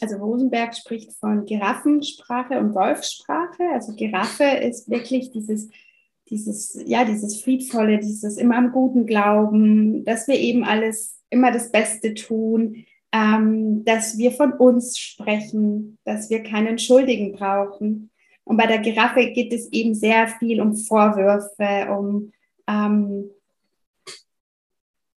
also 0.01 0.17
Rosenberg 0.17 0.77
spricht 0.77 1.13
von 1.15 1.45
Giraffensprache 1.45 2.59
und 2.59 2.75
Wolfssprache. 2.75 3.65
Also 3.73 3.95
Giraffe 3.95 4.45
ist 4.45 4.89
wirklich 4.89 5.31
dieses, 5.31 5.69
dieses, 6.31 6.81
ja, 6.87 7.05
dieses 7.05 7.41
Friedvolle, 7.43 7.99
dieses 7.99 8.37
immer 8.37 8.57
am 8.57 8.73
Guten 8.73 9.07
glauben, 9.07 10.05
dass 10.05 10.29
wir 10.29 10.37
eben 10.37 10.65
alles 10.65 11.21
immer 11.31 11.53
das 11.53 11.71
Beste 11.71 12.15
tun, 12.15 12.85
ähm, 13.13 13.85
dass 13.85 14.19
wir 14.19 14.33
von 14.33 14.53
uns 14.53 14.99
sprechen, 14.99 15.99
dass 16.05 16.31
wir 16.31 16.43
keinen 16.43 16.79
Schuldigen 16.79 17.33
brauchen. 17.33 18.11
Und 18.45 18.57
bei 18.57 18.67
der 18.67 18.79
Giraffe 18.79 19.31
geht 19.33 19.53
es 19.53 19.71
eben 19.73 19.95
sehr 19.95 20.29
viel 20.29 20.61
um 20.61 20.75
Vorwürfe, 20.75 21.89
um 21.91 22.33
ähm, 22.67 23.31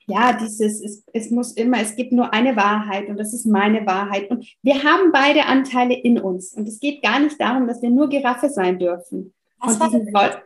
ja, 0.08 0.34
dieses, 0.34 0.82
es, 0.82 1.04
es 1.14 1.30
muss 1.30 1.54
immer, 1.54 1.80
es 1.80 1.96
gibt 1.96 2.12
nur 2.12 2.34
eine 2.34 2.56
Wahrheit 2.56 3.08
und 3.08 3.18
das 3.18 3.34
ist 3.34 3.46
meine 3.46 3.86
Wahrheit. 3.86 4.30
Und 4.30 4.46
wir 4.62 4.84
haben 4.84 5.12
beide 5.12 5.46
Anteile 5.46 5.94
in 5.94 6.20
uns. 6.20 6.54
Und 6.54 6.68
es 6.68 6.80
geht 6.80 7.02
gar 7.02 7.20
nicht 7.20 7.40
darum, 7.40 7.68
dass 7.68 7.82
wir 7.82 7.90
nur 7.90 8.10
Giraffe 8.10 8.50
sein 8.50 8.80
dürfen. 8.80 9.34
Was 9.60 9.80
und 9.80 9.94
diesen 9.94 10.14
Wolf, 10.14 10.38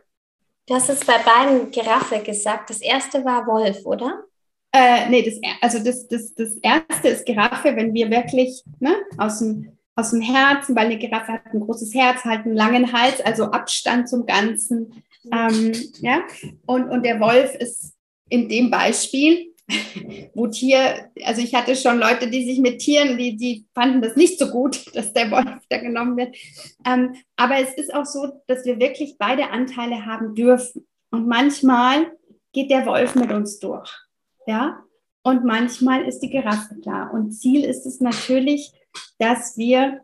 du 0.66 0.74
hast 0.74 0.90
es 0.90 1.04
bei 1.04 1.14
beiden 1.18 1.70
Giraffe 1.70 2.18
gesagt. 2.20 2.70
Das 2.70 2.80
erste 2.80 3.24
war 3.24 3.46
Wolf, 3.46 3.84
oder? 3.84 4.24
Äh, 4.72 5.08
nee, 5.08 5.22
das, 5.22 5.40
also 5.62 5.82
das, 5.82 6.06
das, 6.06 6.34
das 6.34 6.56
erste 6.58 7.08
ist 7.08 7.24
Giraffe, 7.24 7.74
wenn 7.76 7.94
wir 7.94 8.10
wirklich 8.10 8.62
ne, 8.78 8.94
aus, 9.16 9.38
dem, 9.38 9.78
aus 9.94 10.10
dem 10.10 10.20
Herzen, 10.20 10.76
weil 10.76 10.86
eine 10.86 10.98
Giraffe 10.98 11.32
hat 11.32 11.46
ein 11.52 11.60
großes 11.60 11.94
Herz, 11.94 12.24
halt 12.24 12.44
einen 12.44 12.54
langen 12.54 12.92
Hals, 12.92 13.20
also 13.22 13.44
Abstand 13.44 14.08
zum 14.08 14.26
Ganzen. 14.26 15.02
Ähm, 15.32 15.72
ja? 16.00 16.22
und, 16.66 16.88
und 16.88 17.04
der 17.04 17.18
Wolf 17.20 17.54
ist 17.54 17.95
in 18.28 18.48
dem 18.48 18.70
Beispiel 18.70 19.52
wo 20.34 20.46
Tier, 20.46 21.10
also 21.24 21.42
ich 21.42 21.54
hatte 21.54 21.74
schon 21.74 21.98
Leute, 21.98 22.30
die 22.30 22.44
sich 22.44 22.60
mit 22.60 22.78
Tieren, 22.78 23.18
die, 23.18 23.36
die 23.36 23.66
fanden 23.74 24.00
das 24.00 24.16
nicht 24.16 24.38
so 24.38 24.48
gut, 24.48 24.84
dass 24.94 25.12
der 25.12 25.30
Wolf 25.30 25.64
da 25.68 25.78
genommen 25.78 26.16
wird. 26.16 26.36
Ähm, 26.84 27.16
aber 27.36 27.58
es 27.58 27.74
ist 27.74 27.92
auch 27.92 28.04
so, 28.04 28.40
dass 28.46 28.64
wir 28.64 28.78
wirklich 28.78 29.16
beide 29.18 29.50
Anteile 29.50 30.06
haben 30.06 30.34
dürfen. 30.34 30.86
Und 31.10 31.26
manchmal 31.26 32.12
geht 32.52 32.70
der 32.70 32.86
Wolf 32.86 33.14
mit 33.14 33.32
uns 33.32 33.58
durch. 33.58 33.90
Ja, 34.46 34.82
und 35.22 35.44
manchmal 35.44 36.06
ist 36.06 36.20
die 36.20 36.30
Giraffe 36.30 36.76
da. 36.82 37.08
Und 37.08 37.32
Ziel 37.32 37.64
ist 37.64 37.84
es 37.84 38.00
natürlich, 38.00 38.72
dass 39.18 39.56
wir 39.56 40.02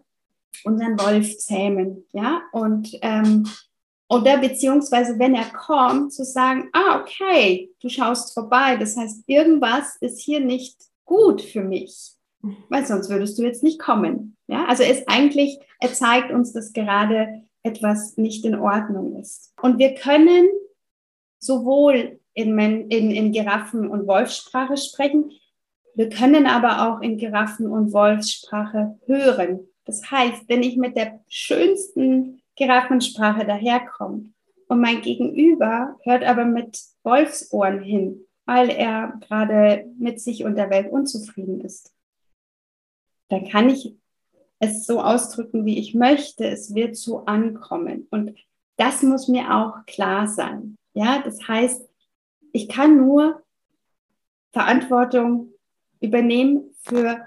unseren 0.64 0.98
Wolf 0.98 1.38
zähmen. 1.38 2.04
Ja, 2.12 2.42
und 2.52 2.98
ähm, 3.02 3.48
oder 4.12 4.36
beziehungsweise, 4.36 5.18
wenn 5.18 5.34
er 5.34 5.46
kommt, 5.46 6.12
zu 6.12 6.22
sagen, 6.22 6.68
ah, 6.74 7.00
okay, 7.00 7.70
du 7.80 7.88
schaust 7.88 8.34
vorbei. 8.34 8.76
Das 8.76 8.94
heißt, 8.94 9.24
irgendwas 9.26 9.96
ist 10.02 10.20
hier 10.20 10.40
nicht 10.40 10.76
gut 11.06 11.40
für 11.40 11.62
mich, 11.62 12.12
weil 12.68 12.84
sonst 12.84 13.08
würdest 13.08 13.38
du 13.38 13.42
jetzt 13.42 13.62
nicht 13.62 13.78
kommen. 13.78 14.36
Ja, 14.48 14.66
also 14.66 14.82
es 14.82 15.08
eigentlich, 15.08 15.58
er 15.80 15.94
zeigt 15.94 16.30
uns, 16.30 16.52
dass 16.52 16.74
gerade 16.74 17.42
etwas 17.62 18.18
nicht 18.18 18.44
in 18.44 18.54
Ordnung 18.54 19.16
ist. 19.18 19.54
Und 19.62 19.78
wir 19.78 19.94
können 19.94 20.46
sowohl 21.38 22.20
in, 22.34 22.58
in, 22.58 23.10
in 23.12 23.32
Giraffen- 23.32 23.88
und 23.88 24.06
Wolfssprache 24.06 24.76
sprechen, 24.76 25.32
wir 25.94 26.10
können 26.10 26.46
aber 26.46 26.86
auch 26.86 27.00
in 27.00 27.16
Giraffen- 27.16 27.66
und 27.66 27.94
Wolfssprache 27.94 28.98
hören. 29.06 29.68
Das 29.86 30.10
heißt, 30.10 30.48
wenn 30.48 30.62
ich 30.62 30.76
mit 30.76 30.96
der 30.96 31.20
schönsten 31.28 32.41
Giraffensprache 32.62 33.44
daherkommt. 33.44 34.32
Und 34.68 34.80
mein 34.80 35.02
Gegenüber 35.02 35.98
hört 36.02 36.22
aber 36.22 36.44
mit 36.44 36.78
Wolfsohren 37.02 37.82
hin, 37.82 38.24
weil 38.46 38.70
er 38.70 39.18
gerade 39.20 39.90
mit 39.98 40.20
sich 40.20 40.44
und 40.44 40.54
der 40.54 40.70
Welt 40.70 40.90
unzufrieden 40.90 41.60
ist. 41.60 41.92
Dann 43.28 43.48
kann 43.48 43.68
ich 43.68 43.96
es 44.60 44.86
so 44.86 45.00
ausdrücken, 45.00 45.66
wie 45.66 45.78
ich 45.78 45.94
möchte. 45.94 46.46
Es 46.46 46.74
wird 46.74 46.96
so 46.96 47.24
ankommen. 47.24 48.06
Und 48.10 48.38
das 48.76 49.02
muss 49.02 49.26
mir 49.26 49.52
auch 49.54 49.84
klar 49.86 50.28
sein. 50.28 50.76
Ja, 50.94 51.20
das 51.22 51.46
heißt, 51.48 51.88
ich 52.52 52.68
kann 52.68 52.96
nur 52.96 53.42
Verantwortung 54.52 55.52
übernehmen 56.00 56.74
für 56.82 57.24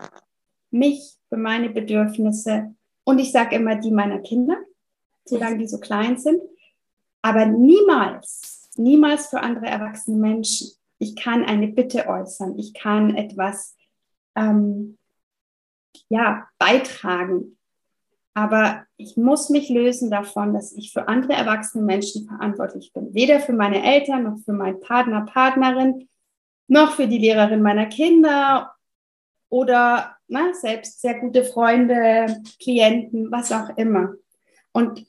mich, 0.72 1.18
für 1.28 1.38
meine 1.38 1.70
Bedürfnisse 1.70 2.74
und 3.04 3.20
ich 3.20 3.32
sage 3.32 3.56
immer 3.56 3.76
die 3.76 3.92
meiner 3.92 4.20
Kinder 4.20 4.55
solange 5.26 5.58
die 5.58 5.68
so 5.68 5.80
klein 5.80 6.18
sind. 6.18 6.42
Aber 7.22 7.46
niemals, 7.46 8.70
niemals 8.76 9.28
für 9.28 9.42
andere 9.42 9.66
erwachsene 9.66 10.18
Menschen. 10.18 10.72
Ich 11.00 11.16
kann 11.16 11.44
eine 11.44 11.68
Bitte 11.68 12.08
äußern, 12.08 12.58
ich 12.58 12.74
kann 12.74 13.16
etwas 13.16 13.76
ähm, 14.36 14.98
ja, 16.10 16.48
beitragen. 16.58 17.58
Aber 18.34 18.86
ich 18.98 19.16
muss 19.16 19.50
mich 19.50 19.70
lösen 19.70 20.12
davon, 20.12 20.54
dass 20.54 20.74
ich 20.74 20.92
für 20.92 21.08
andere 21.08 21.34
erwachsene 21.34 21.84
Menschen 21.84 22.28
verantwortlich 22.28 22.92
bin. 22.94 23.14
Weder 23.14 23.40
für 23.40 23.54
meine 23.54 23.82
Eltern 23.82 24.24
noch 24.24 24.40
für 24.44 24.52
meinen 24.52 24.82
Partner, 24.82 25.26
Partnerin, 25.26 26.10
noch 26.68 26.94
für 26.94 27.08
die 27.08 27.18
Lehrerin 27.18 27.62
meiner 27.62 27.86
Kinder 27.86 28.74
oder 29.50 30.18
na, 30.28 30.54
selbst 30.54 31.02
sehr 31.02 31.20
gute 31.20 31.46
Freunde, 31.46 32.42
Klienten, 32.62 33.32
was 33.32 33.52
auch 33.52 33.70
immer. 33.78 34.16
Und 34.74 35.06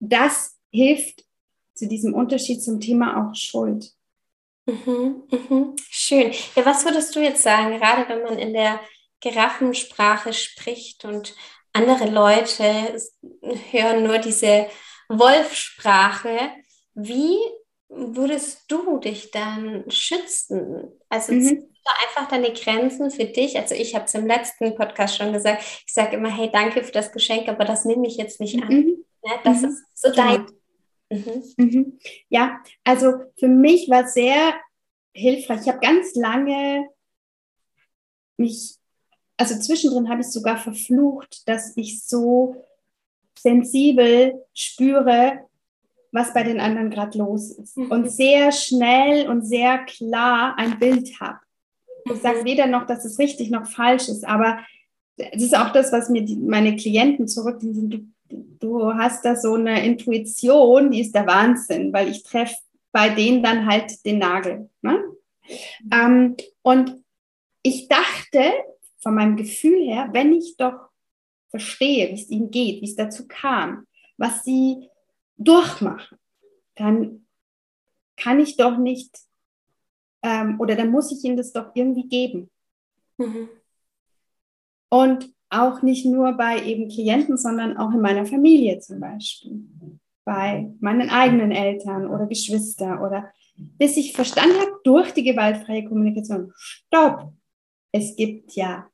das 0.00 0.56
hilft 0.70 1.24
zu 1.74 1.86
diesem 1.86 2.14
Unterschied 2.14 2.62
zum 2.62 2.80
Thema 2.80 3.30
auch 3.30 3.34
Schuld. 3.34 3.92
Mhm, 4.66 5.22
mhm. 5.30 5.76
Schön. 5.88 6.32
Ja, 6.54 6.66
was 6.66 6.84
würdest 6.84 7.14
du 7.16 7.20
jetzt 7.20 7.42
sagen, 7.42 7.78
gerade 7.78 8.08
wenn 8.08 8.22
man 8.22 8.38
in 8.38 8.52
der 8.52 8.80
Giraffensprache 9.20 10.32
spricht 10.32 11.04
und 11.04 11.34
andere 11.72 12.08
Leute 12.08 13.00
hören 13.70 14.04
nur 14.04 14.18
diese 14.18 14.66
Wolfsprache, 15.08 16.50
wie 16.94 17.36
würdest 17.88 18.64
du 18.68 18.98
dich 18.98 19.30
dann 19.30 19.90
schützen? 19.90 20.92
Also 21.08 21.32
mhm. 21.32 21.68
einfach 22.06 22.28
deine 22.28 22.52
Grenzen 22.52 23.10
für 23.10 23.24
dich. 23.24 23.56
Also 23.56 23.74
ich 23.74 23.94
habe 23.94 24.04
es 24.04 24.14
im 24.14 24.26
letzten 24.26 24.74
Podcast 24.74 25.16
schon 25.16 25.32
gesagt, 25.32 25.62
ich 25.86 25.92
sage 25.92 26.16
immer, 26.16 26.28
hey, 26.28 26.50
danke 26.52 26.84
für 26.84 26.92
das 26.92 27.12
Geschenk, 27.12 27.48
aber 27.48 27.64
das 27.64 27.84
nehme 27.84 28.06
ich 28.06 28.16
jetzt 28.16 28.40
nicht 28.40 28.62
an. 28.62 28.68
Mhm. 28.68 29.04
Ja, 29.22 29.32
das 29.44 29.62
mhm. 29.62 29.68
ist 29.68 29.84
so 29.94 30.12
dein. 30.12 30.46
Mhm. 31.10 31.42
Mhm. 31.56 31.98
Ja, 32.28 32.60
also 32.84 33.12
für 33.38 33.48
mich 33.48 33.88
war 33.88 34.06
sehr 34.06 34.54
hilfreich. 35.12 35.62
Ich 35.62 35.68
habe 35.68 35.80
ganz 35.80 36.14
lange 36.14 36.88
mich, 38.36 38.76
also 39.36 39.58
zwischendrin 39.58 40.08
habe 40.08 40.20
ich 40.20 40.28
sogar 40.28 40.58
verflucht, 40.58 41.48
dass 41.48 41.76
ich 41.76 42.02
so 42.04 42.64
sensibel 43.38 44.44
spüre, 44.54 45.48
was 46.12 46.32
bei 46.32 46.42
den 46.42 46.60
anderen 46.60 46.90
gerade 46.90 47.18
los 47.18 47.52
ist. 47.52 47.76
Mhm. 47.76 47.90
Und 47.90 48.10
sehr 48.10 48.52
schnell 48.52 49.28
und 49.28 49.42
sehr 49.44 49.78
klar 49.78 50.54
ein 50.56 50.78
Bild 50.78 51.20
habe. 51.20 51.38
Ich 52.04 52.20
sage 52.20 52.40
mhm. 52.40 52.44
weder 52.44 52.66
noch, 52.66 52.86
dass 52.86 53.04
es 53.04 53.18
richtig 53.18 53.50
noch 53.50 53.66
falsch 53.66 54.08
ist, 54.08 54.24
aber 54.26 54.60
das 55.16 55.42
ist 55.42 55.56
auch 55.56 55.72
das, 55.72 55.92
was 55.92 56.08
mir 56.08 56.22
die, 56.22 56.36
meine 56.36 56.76
Klienten 56.76 57.26
zurückgeben. 57.26 58.14
Du 58.30 58.92
hast 58.94 59.24
da 59.24 59.36
so 59.36 59.54
eine 59.54 59.84
Intuition, 59.84 60.90
die 60.90 61.00
ist 61.00 61.14
der 61.14 61.26
Wahnsinn, 61.26 61.92
weil 61.92 62.08
ich 62.08 62.22
treffe 62.22 62.56
bei 62.92 63.10
denen 63.10 63.42
dann 63.42 63.66
halt 63.66 64.04
den 64.04 64.18
Nagel. 64.18 64.70
Ne? 64.82 65.02
Ähm, 65.92 66.36
und 66.62 67.04
ich 67.62 67.88
dachte 67.88 68.52
von 68.98 69.14
meinem 69.14 69.36
Gefühl 69.36 69.84
her, 69.84 70.08
wenn 70.12 70.32
ich 70.32 70.56
doch 70.56 70.88
verstehe, 71.50 72.08
wie 72.08 72.20
es 72.20 72.28
ihnen 72.28 72.50
geht, 72.50 72.82
wie 72.82 72.86
es 72.86 72.96
dazu 72.96 73.26
kam, 73.26 73.86
was 74.16 74.44
sie 74.44 74.88
durchmachen, 75.36 76.18
dann 76.74 77.26
kann 78.16 78.40
ich 78.40 78.56
doch 78.56 78.76
nicht 78.76 79.18
ähm, 80.22 80.60
oder 80.60 80.74
dann 80.74 80.90
muss 80.90 81.12
ich 81.12 81.24
ihnen 81.24 81.36
das 81.36 81.52
doch 81.52 81.70
irgendwie 81.74 82.08
geben. 82.08 82.50
Mhm. 83.16 83.48
Und 84.90 85.32
auch 85.50 85.82
nicht 85.82 86.04
nur 86.04 86.32
bei 86.32 86.62
eben 86.64 86.88
Klienten, 86.88 87.36
sondern 87.36 87.76
auch 87.76 87.92
in 87.92 88.00
meiner 88.00 88.26
Familie 88.26 88.78
zum 88.80 89.00
Beispiel, 89.00 89.62
bei 90.24 90.70
meinen 90.80 91.08
eigenen 91.10 91.52
Eltern 91.52 92.06
oder 92.06 92.26
Geschwister 92.26 93.02
oder 93.02 93.32
bis 93.56 93.96
ich 93.96 94.12
verstanden 94.12 94.56
habe 94.60 94.80
durch 94.84 95.12
die 95.12 95.24
gewaltfreie 95.24 95.84
Kommunikation, 95.84 96.52
stopp, 96.56 97.32
es 97.92 98.14
gibt 98.14 98.52
ja 98.52 98.86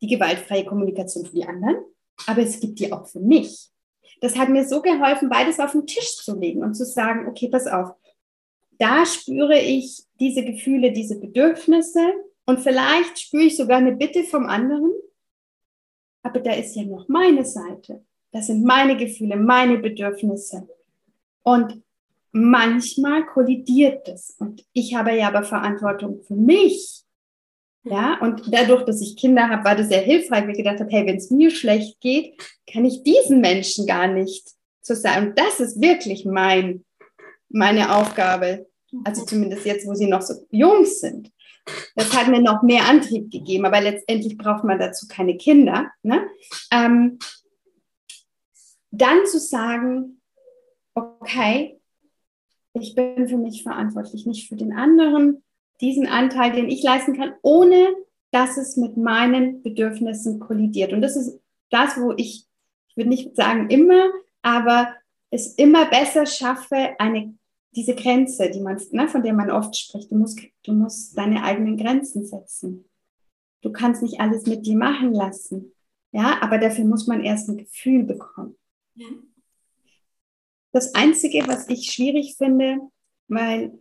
die 0.00 0.06
gewaltfreie 0.06 0.64
Kommunikation 0.64 1.26
für 1.26 1.34
die 1.34 1.44
anderen, 1.44 1.76
aber 2.26 2.42
es 2.42 2.58
gibt 2.60 2.78
die 2.78 2.92
auch 2.92 3.06
für 3.06 3.20
mich. 3.20 3.70
Das 4.20 4.36
hat 4.36 4.48
mir 4.48 4.66
so 4.66 4.80
geholfen, 4.80 5.28
beides 5.28 5.58
auf 5.58 5.72
den 5.72 5.86
Tisch 5.86 6.16
zu 6.16 6.38
legen 6.38 6.62
und 6.62 6.74
zu 6.74 6.84
sagen, 6.84 7.28
okay, 7.28 7.48
pass 7.48 7.66
auf, 7.66 7.90
da 8.78 9.04
spüre 9.04 9.58
ich 9.58 10.04
diese 10.20 10.44
Gefühle, 10.44 10.92
diese 10.92 11.18
Bedürfnisse 11.18 12.12
und 12.46 12.60
vielleicht 12.60 13.18
spüre 13.18 13.44
ich 13.44 13.56
sogar 13.56 13.78
eine 13.78 13.92
Bitte 13.92 14.24
vom 14.24 14.46
anderen 14.46 14.90
aber 16.22 16.40
da 16.40 16.52
ist 16.52 16.74
ja 16.76 16.84
noch 16.84 17.08
meine 17.08 17.44
Seite. 17.44 18.04
Das 18.30 18.46
sind 18.46 18.64
meine 18.64 18.96
Gefühle, 18.96 19.36
meine 19.36 19.78
Bedürfnisse. 19.78 20.68
Und 21.42 21.82
manchmal 22.32 23.26
kollidiert 23.26 24.08
das. 24.08 24.36
Und 24.38 24.64
ich 24.72 24.94
habe 24.94 25.12
ja 25.12 25.28
aber 25.28 25.42
Verantwortung 25.42 26.22
für 26.22 26.34
mich. 26.34 27.02
Ja, 27.84 28.18
und 28.20 28.42
dadurch, 28.52 28.84
dass 28.84 29.00
ich 29.00 29.16
Kinder 29.16 29.48
habe, 29.48 29.64
war 29.64 29.74
das 29.74 29.88
sehr 29.88 30.02
hilfreich, 30.02 30.44
weil 30.44 30.52
ich 30.52 30.58
gedacht 30.58 30.78
habe, 30.78 30.90
hey, 30.90 31.04
wenn 31.04 31.16
es 31.16 31.30
mir 31.30 31.50
schlecht 31.50 32.00
geht, 32.00 32.40
kann 32.72 32.84
ich 32.84 33.02
diesen 33.02 33.40
Menschen 33.40 33.86
gar 33.86 34.06
nicht 34.06 34.52
so 34.80 34.94
sein. 34.94 35.28
Und 35.28 35.38
das 35.38 35.58
ist 35.58 35.80
wirklich 35.80 36.24
mein, 36.24 36.84
meine 37.48 37.96
Aufgabe. 37.96 38.66
Also 39.04 39.24
zumindest 39.24 39.66
jetzt, 39.66 39.86
wo 39.86 39.94
sie 39.94 40.06
noch 40.06 40.22
so 40.22 40.34
jung 40.50 40.84
sind. 40.84 41.31
Das 41.94 42.16
hat 42.16 42.28
mir 42.28 42.40
noch 42.40 42.62
mehr 42.62 42.88
Antrieb 42.88 43.30
gegeben, 43.30 43.66
aber 43.66 43.80
letztendlich 43.80 44.36
braucht 44.36 44.64
man 44.64 44.78
dazu 44.78 45.06
keine 45.08 45.36
Kinder. 45.36 45.90
Ne? 46.02 46.26
Ähm, 46.70 47.18
dann 48.90 49.26
zu 49.26 49.38
sagen, 49.38 50.20
okay, 50.94 51.80
ich 52.74 52.94
bin 52.94 53.28
für 53.28 53.36
mich 53.36 53.62
verantwortlich, 53.62 54.26
nicht 54.26 54.48
für 54.48 54.56
den 54.56 54.72
anderen, 54.72 55.42
diesen 55.80 56.06
Anteil, 56.06 56.52
den 56.52 56.68
ich 56.68 56.82
leisten 56.82 57.16
kann, 57.16 57.34
ohne 57.42 57.94
dass 58.30 58.56
es 58.56 58.76
mit 58.76 58.96
meinen 58.96 59.62
Bedürfnissen 59.62 60.40
kollidiert. 60.40 60.92
Und 60.92 61.02
das 61.02 61.16
ist 61.16 61.38
das, 61.70 61.98
wo 61.98 62.12
ich, 62.16 62.46
ich 62.88 62.96
würde 62.96 63.10
nicht 63.10 63.36
sagen 63.36 63.68
immer, 63.68 64.10
aber 64.40 64.94
es 65.30 65.54
immer 65.54 65.86
besser 65.86 66.26
schaffe, 66.26 66.94
eine 66.98 67.34
diese 67.74 67.94
Grenze, 67.94 68.50
die 68.50 68.60
man, 68.60 68.80
ne, 68.90 69.08
von 69.08 69.22
der 69.22 69.32
man 69.32 69.50
oft 69.50 69.76
spricht, 69.76 70.10
du 70.10 70.16
musst, 70.16 70.40
du 70.64 70.72
musst 70.72 71.16
deine 71.16 71.42
eigenen 71.42 71.76
Grenzen 71.76 72.24
setzen. 72.26 72.88
Du 73.62 73.72
kannst 73.72 74.02
nicht 74.02 74.20
alles 74.20 74.46
mit 74.46 74.66
dir 74.66 74.76
machen 74.76 75.14
lassen. 75.14 75.72
Ja, 76.10 76.42
aber 76.42 76.58
dafür 76.58 76.84
muss 76.84 77.06
man 77.06 77.24
erst 77.24 77.48
ein 77.48 77.56
Gefühl 77.56 78.04
bekommen. 78.04 78.58
Ja. 78.94 79.08
Das 80.72 80.94
Einzige, 80.94 81.46
was 81.46 81.68
ich 81.68 81.90
schwierig 81.90 82.36
finde, 82.36 82.78
weil 83.28 83.78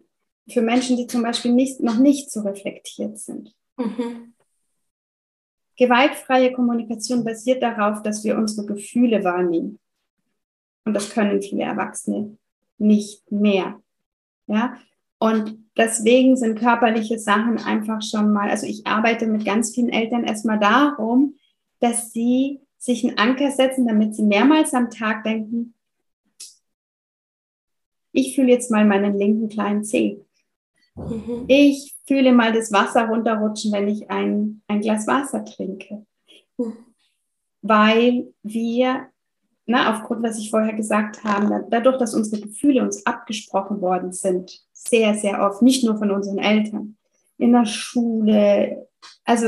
für 0.49 0.61
Menschen, 0.61 0.97
die 0.97 1.07
zum 1.07 1.23
Beispiel 1.23 1.51
nicht, 1.51 1.81
noch 1.81 1.97
nicht 1.97 2.31
so 2.31 2.41
reflektiert 2.41 3.17
sind. 3.17 3.53
Mhm. 3.77 4.33
Gewaltfreie 5.77 6.53
Kommunikation 6.53 7.23
basiert 7.23 7.63
darauf, 7.63 8.01
dass 8.03 8.23
wir 8.23 8.37
unsere 8.37 8.65
Gefühle 8.65 9.23
wahrnehmen. 9.23 9.79
Und 10.85 10.93
das 10.93 11.09
können 11.09 11.41
viele 11.41 11.63
Erwachsene 11.63 12.37
nicht 12.81 13.31
mehr. 13.31 13.79
Ja? 14.47 14.77
Und 15.19 15.57
deswegen 15.77 16.35
sind 16.35 16.59
körperliche 16.59 17.19
Sachen 17.19 17.57
einfach 17.59 18.01
schon 18.01 18.33
mal, 18.33 18.49
also 18.49 18.65
ich 18.65 18.85
arbeite 18.87 19.27
mit 19.27 19.45
ganz 19.45 19.73
vielen 19.73 19.89
Eltern 19.89 20.23
erstmal 20.23 20.59
darum, 20.59 21.35
dass 21.79 22.11
sie 22.11 22.59
sich 22.77 23.05
einen 23.05 23.17
Anker 23.17 23.51
setzen, 23.51 23.87
damit 23.87 24.15
sie 24.15 24.23
mehrmals 24.23 24.73
am 24.73 24.89
Tag 24.89 25.23
denken, 25.23 25.75
ich 28.11 28.35
fühle 28.35 28.49
jetzt 28.49 28.71
mal 28.71 28.83
meinen 28.85 29.17
linken 29.17 29.47
kleinen 29.47 29.83
Zeh. 29.83 30.19
Mhm. 30.95 31.45
Ich 31.47 31.95
fühle 32.07 32.33
mal 32.33 32.51
das 32.51 32.71
Wasser 32.71 33.07
runterrutschen, 33.07 33.71
wenn 33.71 33.87
ich 33.87 34.09
ein, 34.09 34.61
ein 34.67 34.81
Glas 34.81 35.07
Wasser 35.07 35.45
trinke. 35.45 36.05
Mhm. 36.57 36.73
Weil 37.61 38.33
wir, 38.43 39.10
na, 39.71 39.95
aufgrund, 39.95 40.21
was 40.21 40.37
ich 40.37 40.51
vorher 40.51 40.73
gesagt 40.73 41.23
habe, 41.23 41.65
dadurch, 41.69 41.97
dass 41.97 42.13
unsere 42.13 42.41
Gefühle 42.41 42.83
uns 42.83 43.05
abgesprochen 43.05 43.79
worden 43.81 44.11
sind, 44.11 44.51
sehr, 44.73 45.13
sehr 45.15 45.41
oft, 45.41 45.61
nicht 45.61 45.81
nur 45.83 45.97
von 45.97 46.11
unseren 46.11 46.39
Eltern, 46.39 46.97
in 47.37 47.53
der 47.53 47.65
Schule, 47.65 48.89
also 49.23 49.47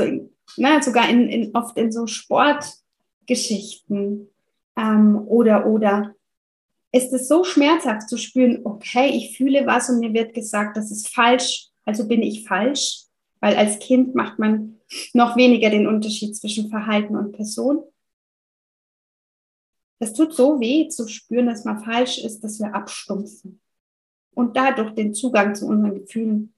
na, 0.56 0.80
sogar 0.82 1.08
in, 1.08 1.28
in, 1.28 1.54
oft 1.54 1.76
in 1.76 1.92
so 1.92 2.06
Sportgeschichten 2.06 4.28
ähm, 4.76 5.22
oder, 5.26 5.66
oder 5.66 6.14
ist 6.90 7.12
es 7.12 7.28
so 7.28 7.44
schmerzhaft 7.44 8.08
zu 8.08 8.16
spüren, 8.16 8.60
okay, 8.64 9.08
ich 9.08 9.36
fühle 9.36 9.66
was 9.66 9.90
und 9.90 10.00
mir 10.00 10.14
wird 10.14 10.32
gesagt, 10.32 10.76
das 10.76 10.90
ist 10.90 11.08
falsch, 11.08 11.68
also 11.84 12.08
bin 12.08 12.22
ich 12.22 12.48
falsch, 12.48 13.02
weil 13.40 13.56
als 13.56 13.78
Kind 13.78 14.14
macht 14.14 14.38
man 14.38 14.76
noch 15.12 15.36
weniger 15.36 15.68
den 15.70 15.86
Unterschied 15.86 16.34
zwischen 16.36 16.70
Verhalten 16.70 17.16
und 17.16 17.32
Person. 17.32 17.84
Es 20.04 20.12
tut 20.12 20.34
so 20.34 20.60
weh 20.60 20.88
zu 20.88 21.08
spüren, 21.08 21.46
dass 21.46 21.64
man 21.64 21.82
falsch 21.82 22.18
ist, 22.18 22.44
dass 22.44 22.60
wir 22.60 22.74
abstumpfen 22.74 23.60
und 24.34 24.56
dadurch 24.56 24.94
den 24.94 25.14
Zugang 25.14 25.54
zu 25.54 25.66
unseren 25.66 25.94
Gefühlen 25.94 26.52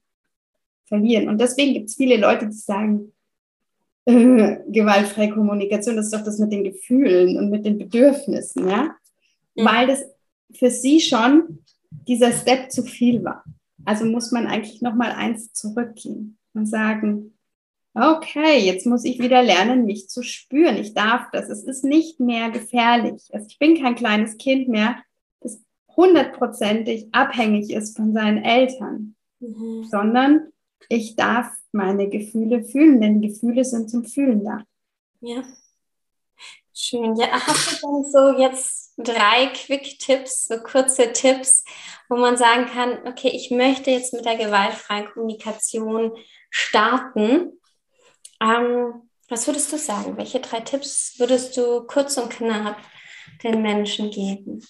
verlieren. 0.85 1.29
Und 1.29 1.39
deswegen 1.39 1.73
gibt 1.73 1.89
es 1.89 1.95
viele 1.95 2.17
Leute, 2.17 2.47
die 2.47 2.53
sagen, 2.53 3.13
äh, 4.05 4.57
gewaltfreie 4.67 5.29
Kommunikation, 5.29 5.95
das 5.95 6.07
ist 6.07 6.13
doch 6.13 6.23
das 6.23 6.39
mit 6.39 6.51
den 6.51 6.65
Gefühlen 6.65 7.37
und 7.37 7.49
mit 7.49 7.65
den 7.65 7.77
Bedürfnissen, 7.77 8.67
ja, 8.67 8.95
mhm. 9.55 9.65
weil 9.65 9.87
das 9.87 10.03
für 10.53 10.69
sie 10.69 10.99
schon 10.99 11.59
dieser 11.89 12.33
Step 12.33 12.69
zu 12.71 12.83
viel 12.83 13.23
war. 13.23 13.45
Also 13.85 14.03
muss 14.03 14.31
man 14.31 14.47
eigentlich 14.47 14.81
noch 14.81 14.95
mal 14.95 15.11
eins 15.11 15.53
zurückgehen 15.53 16.37
und 16.53 16.65
sagen, 16.65 17.36
okay, 17.97 18.59
jetzt 18.59 18.85
muss 18.85 19.03
ich 19.05 19.19
wieder 19.19 19.41
lernen, 19.41 19.85
mich 19.85 20.09
zu 20.09 20.21
spüren. 20.23 20.77
Ich 20.77 20.93
darf 20.93 21.29
das. 21.31 21.49
Es 21.49 21.63
ist 21.63 21.83
nicht 21.83 22.19
mehr 22.19 22.51
gefährlich. 22.51 23.29
Also 23.33 23.47
ich 23.49 23.59
bin 23.59 23.81
kein 23.81 23.95
kleines 23.95 24.37
Kind 24.37 24.67
mehr, 24.67 24.97
das 25.41 25.59
hundertprozentig 25.95 27.07
abhängig 27.11 27.71
ist 27.71 27.97
von 27.97 28.13
seinen 28.13 28.43
Eltern, 28.43 29.15
mhm. 29.39 29.83
sondern 29.89 30.51
ich 30.89 31.15
darf 31.15 31.51
meine 31.71 32.07
Gefühle 32.09 32.63
fühlen, 32.63 33.01
denn 33.01 33.21
Gefühle 33.21 33.65
sind 33.65 33.89
zum 33.89 34.05
Fühlen 34.05 34.43
da. 34.43 34.63
Ja. 35.21 35.43
Schön. 36.73 37.15
Ja, 37.15 37.31
hast 37.31 37.81
du 37.81 37.87
dann 37.87 38.03
so 38.03 38.39
jetzt 38.39 38.93
drei 38.97 39.47
Quick-Tipps, 39.47 40.45
so 40.45 40.57
kurze 40.57 41.11
Tipps, 41.11 41.65
wo 42.07 42.17
man 42.17 42.37
sagen 42.37 42.67
kann, 42.67 42.99
okay, 43.07 43.29
ich 43.29 43.49
möchte 43.49 43.89
jetzt 43.89 44.13
mit 44.13 44.25
der 44.25 44.37
gewaltfreien 44.37 45.07
Kommunikation 45.07 46.11
starten? 46.51 47.59
Ähm, 48.41 49.01
was 49.29 49.47
würdest 49.47 49.71
du 49.71 49.77
sagen? 49.77 50.17
Welche 50.17 50.39
drei 50.39 50.61
Tipps 50.61 51.15
würdest 51.17 51.57
du 51.57 51.81
kurz 51.81 52.17
und 52.17 52.29
knapp 52.29 52.77
den 53.43 53.61
Menschen 53.61 54.09
geben? 54.11 54.63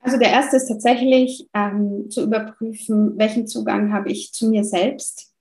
Also 0.00 0.18
der 0.18 0.30
erste 0.30 0.56
ist 0.56 0.68
tatsächlich 0.68 1.48
ähm, 1.52 2.08
zu 2.10 2.22
überprüfen, 2.22 3.18
welchen 3.18 3.46
Zugang 3.46 3.92
habe 3.92 4.10
ich 4.10 4.32
zu 4.32 4.48
mir 4.48 4.64
selbst. 4.64 5.34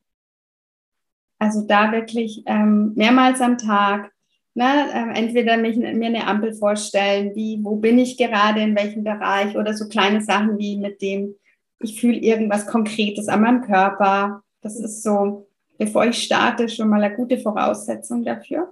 Also 1.38 1.66
da 1.66 1.92
wirklich 1.94 2.44
ähm, 2.46 2.94
mehrmals 2.96 3.40
am 3.40 3.58
Tag 3.58 4.12
Ne, 4.56 4.90
ähm, 4.94 5.12
entweder 5.12 5.58
mich, 5.58 5.78
mir 5.78 6.08
eine 6.08 6.28
Ampel 6.28 6.54
vorstellen, 6.54 7.34
wie, 7.36 7.60
wo 7.64 7.76
bin 7.76 8.00
ich 8.00 8.18
gerade, 8.18 8.62
in 8.62 8.76
welchem 8.76 9.06
Bereich 9.06 9.56
oder 9.56 9.74
so 9.74 9.88
kleine 9.88 10.22
Sachen 10.22 10.58
wie 10.58 10.76
mit 10.76 11.02
dem, 11.02 11.36
ich 11.80 12.02
fühle 12.02 12.18
irgendwas 12.18 12.66
Konkretes 12.66 13.30
an 13.30 13.42
meinem 13.42 13.62
Körper. 13.62 14.44
Das 14.62 14.78
ist 14.78 15.04
so, 15.04 15.48
bevor 15.80 16.06
ich 16.06 16.22
starte, 16.22 16.70
schon 16.70 16.90
mal 16.90 17.02
eine 17.02 17.16
gute 17.16 17.40
Voraussetzung 17.40 18.24
dafür. 18.24 18.72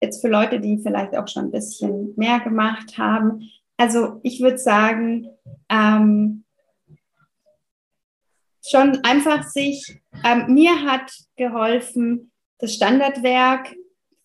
Jetzt 0.00 0.20
für 0.20 0.28
Leute, 0.28 0.58
die 0.58 0.78
vielleicht 0.82 1.16
auch 1.16 1.28
schon 1.28 1.44
ein 1.44 1.50
bisschen 1.52 2.14
mehr 2.16 2.40
gemacht 2.40 2.98
haben. 2.98 3.48
Also 3.76 4.18
ich 4.22 4.40
würde 4.40 4.58
sagen, 4.58 5.28
ähm, 5.68 6.44
schon 8.66 8.98
einfach 9.04 9.44
sich, 9.44 10.02
ähm, 10.24 10.52
mir 10.52 10.82
hat 10.82 11.12
geholfen, 11.36 12.32
das 12.58 12.74
Standardwerk 12.74 13.74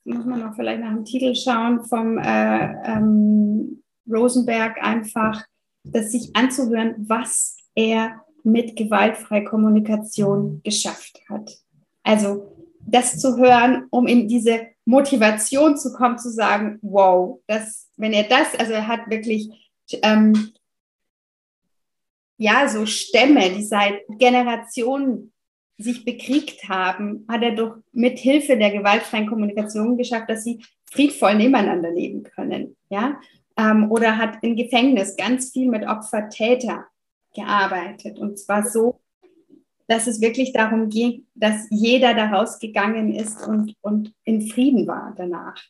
muss 0.05 0.25
man 0.25 0.43
auch 0.43 0.55
vielleicht 0.55 0.81
nach 0.81 0.93
dem 0.93 1.05
Titel 1.05 1.35
schauen, 1.35 1.83
vom 1.85 2.17
äh, 2.17 2.73
ähm, 2.83 3.83
Rosenberg 4.09 4.81
einfach, 4.81 5.43
das 5.83 6.11
sich 6.11 6.35
anzuhören, 6.35 6.95
was 7.07 7.57
er 7.75 8.23
mit 8.43 8.75
gewaltfreier 8.75 9.43
Kommunikation 9.43 10.61
geschafft 10.63 11.21
hat. 11.29 11.51
Also 12.03 12.55
das 12.81 13.19
zu 13.19 13.37
hören, 13.37 13.85
um 13.89 14.07
in 14.07 14.27
diese 14.27 14.67
Motivation 14.85 15.77
zu 15.77 15.93
kommen, 15.93 16.17
zu 16.17 16.29
sagen, 16.29 16.79
wow, 16.81 17.41
das, 17.47 17.89
wenn 17.97 18.13
er 18.13 18.23
das, 18.23 18.55
also 18.55 18.73
er 18.73 18.87
hat 18.87 19.09
wirklich 19.09 19.49
ähm, 20.01 20.51
ja 22.37 22.67
so 22.67 22.85
Stämme, 22.85 23.51
die 23.51 23.63
seit 23.63 24.01
Generationen 24.17 25.31
sich 25.77 26.03
bekriegt 26.03 26.67
haben, 26.67 27.25
hat 27.29 27.41
er 27.41 27.55
doch 27.55 27.77
mit 27.93 28.19
Hilfe 28.19 28.57
der 28.57 28.71
gewaltfreien 28.71 29.27
Kommunikation 29.27 29.97
geschafft, 29.97 30.29
dass 30.29 30.43
sie 30.43 30.59
friedvoll 30.91 31.35
nebeneinander 31.35 31.91
leben 31.91 32.23
können. 32.23 32.75
Ja? 32.89 33.19
Ähm, 33.57 33.91
oder 33.91 34.17
hat 34.17 34.39
im 34.41 34.55
Gefängnis 34.55 35.15
ganz 35.15 35.51
viel 35.51 35.69
mit 35.69 35.87
Opfer-Täter 35.87 36.85
gearbeitet. 37.33 38.19
Und 38.19 38.39
zwar 38.39 38.67
so, 38.67 39.01
dass 39.87 40.07
es 40.07 40.21
wirklich 40.21 40.53
darum 40.53 40.89
ging, 40.89 41.25
dass 41.33 41.67
jeder 41.71 42.13
da 42.13 42.29
rausgegangen 42.29 43.13
ist 43.13 43.47
und, 43.47 43.75
und 43.81 44.13
in 44.23 44.47
Frieden 44.47 44.87
war 44.87 45.13
danach. 45.17 45.61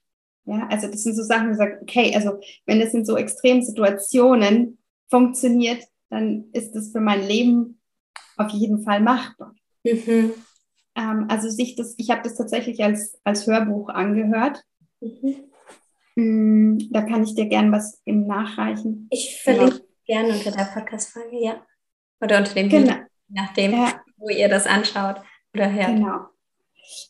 Ja, 0.46 0.68
also 0.70 0.88
das 0.88 1.04
sind 1.04 1.16
so 1.16 1.24
Sachen, 1.24 1.52
wo 1.52 1.54
sagt, 1.54 1.82
okay, 1.82 2.14
also 2.16 2.40
wenn 2.66 2.82
es 2.82 2.94
in 2.94 3.06
so 3.06 3.16
extremen 3.16 3.64
Situationen 3.64 4.80
funktioniert, 5.10 5.84
dann 6.10 6.46
ist 6.54 6.74
das 6.74 6.92
für 6.92 7.00
mein 7.00 7.26
Leben 7.26 7.80
auf 8.36 8.50
jeden 8.50 8.84
Fall 8.84 9.00
machbar. 9.00 9.54
Mhm. 9.84 10.34
Ähm, 10.96 11.26
also 11.30 11.50
sich 11.50 11.76
das, 11.76 11.94
ich 11.98 12.10
habe 12.10 12.24
das 12.24 12.36
tatsächlich 12.36 12.84
als, 12.84 13.20
als 13.24 13.48
Hörbuch 13.48 13.90
angehört. 13.90 14.64
Mhm. 15.02 15.36
Mm, 16.16 16.78
da 16.92 17.04
kann 17.04 17.24
ich 17.24 17.36
dir 17.36 17.46
gern 17.46 17.72
was 17.72 18.02
im 18.06 18.28
Nachreichen. 18.28 19.08
Ich 19.12 19.40
verlinke. 19.42 19.89
Gerne 20.10 20.34
unter 20.34 20.52
der 20.52 20.64
Podcast-Frage, 20.64 21.40
ja. 21.40 21.64
Oder 22.20 22.40
unter 22.40 22.56
dem 22.56 22.68
genau. 22.68 22.94
Video, 22.94 23.06
nachdem, 23.28 23.72
ja. 23.74 24.02
wo 24.18 24.30
ihr 24.30 24.50
das 24.50 24.66
anschaut 24.66 25.22
oder 25.54 25.72
hört. 25.72 25.88
Genau. 25.88 26.26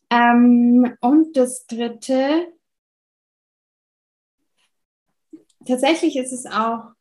Ähm, 0.10 0.98
und 1.00 1.38
das 1.38 1.66
dritte, 1.66 2.52
tatsächlich 5.66 6.18
ist 6.18 6.34
es 6.34 6.46
auch, 6.46 6.92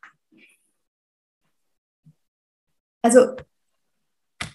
also 3.03 3.35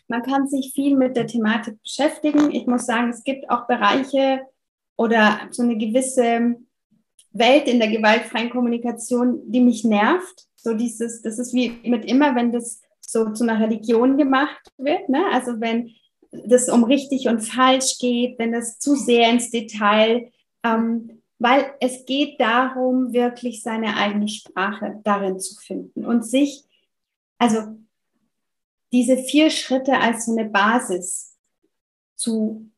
man 0.08 0.24
kann 0.24 0.48
sich 0.48 0.72
viel 0.74 0.96
mit 0.96 1.18
der 1.18 1.28
Thematik 1.28 1.82
beschäftigen. 1.84 2.52
Ich 2.52 2.68
muss 2.68 2.86
sagen, 2.86 3.10
es 3.10 3.24
gibt 3.24 3.50
auch 3.50 3.68
Bereiche 3.68 4.46
oder 4.96 5.50
so 5.52 5.64
eine 5.64 5.78
gewisse 5.78 6.56
Welt 7.32 7.68
in 7.68 7.80
der 7.80 7.90
gewaltfreien 7.90 8.50
Kommunikation, 8.50 9.42
die 9.52 9.60
mich 9.60 9.84
nervt. 9.84 10.48
So 10.64 10.74
dieses, 10.74 11.22
das 11.22 11.40
ist 11.40 11.54
wie 11.54 11.78
mit 11.84 12.06
immer, 12.06 12.36
wenn 12.36 12.54
das 12.54 12.82
so 13.02 13.30
zu 13.32 13.44
einer 13.44 13.60
Religion 13.60 14.18
gemacht 14.18 14.72
wird. 14.78 15.10
Ne? 15.10 15.26
Also 15.32 15.60
wenn 15.60 15.92
das 16.32 16.70
um 16.70 16.86
richtig 16.86 17.28
und 17.28 17.42
falsch 17.42 18.00
geht, 18.00 18.40
wenn 18.40 18.54
das 18.54 18.80
zu 18.80 18.96
sehr 18.96 19.30
ins 19.30 19.52
Detail, 19.52 20.32
ähm, 20.64 21.22
weil 21.38 21.74
es 21.82 22.06
geht 22.06 22.40
darum, 22.40 23.12
wirklich 23.12 23.62
seine 23.62 23.98
eigene 23.98 24.30
Sprache 24.30 25.02
darin 25.04 25.40
zu 25.40 25.56
finden 25.56 26.06
und 26.06 26.24
sich, 26.26 26.64
also 27.38 27.76
diese 28.94 29.18
vier 29.18 29.50
Schritte 29.50 30.00
als 30.00 30.26
so 30.26 30.32
eine 30.32 30.50
Basis 30.50 31.36
zu, 32.16 32.72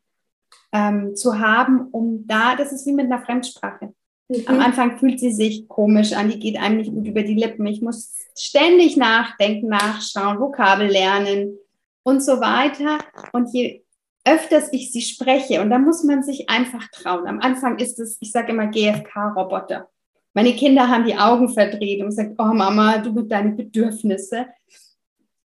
ähm, 0.71 1.15
zu 1.15 1.37
haben, 1.37 1.89
um 1.91 2.25
da, 2.25 2.55
das 2.55 2.71
ist 2.71 2.87
wie 2.87 2.93
mit 2.93 3.05
einer 3.05 3.21
Fremdsprache. 3.21 3.93
Mhm. 4.27 4.43
Am 4.47 4.59
Anfang 4.59 4.97
fühlt 4.97 5.19
sie 5.19 5.31
sich 5.31 5.67
komisch 5.67 6.13
an, 6.13 6.29
die 6.29 6.39
geht 6.39 6.57
einem 6.57 6.77
nicht 6.77 6.91
gut 6.91 7.07
über 7.07 7.23
die 7.23 7.35
Lippen. 7.35 7.65
Ich 7.67 7.81
muss 7.81 8.13
ständig 8.37 8.97
nachdenken, 8.97 9.67
nachschauen, 9.69 10.39
Vokabel 10.39 10.87
lernen 10.87 11.57
und 12.03 12.23
so 12.23 12.39
weiter. 12.39 12.99
Und 13.33 13.53
je 13.53 13.81
öfters 14.25 14.73
ich 14.73 14.91
sie 14.91 15.01
spreche, 15.01 15.61
und 15.61 15.69
da 15.69 15.77
muss 15.77 16.03
man 16.03 16.23
sich 16.23 16.49
einfach 16.49 16.87
trauen. 16.89 17.27
Am 17.27 17.39
Anfang 17.39 17.77
ist 17.77 17.99
es, 17.99 18.17
ich 18.19 18.31
sage 18.31 18.51
immer 18.51 18.67
GFK-Roboter. 18.67 19.87
Meine 20.33 20.53
Kinder 20.53 20.89
haben 20.89 21.05
die 21.05 21.15
Augen 21.15 21.47
verdreht 21.49 22.01
und 22.01 22.07
gesagt, 22.07 22.33
oh 22.39 22.53
Mama, 22.53 22.97
du 22.97 23.13
mit 23.13 23.31
deinen 23.31 23.55
Bedürfnisse. 23.55 24.47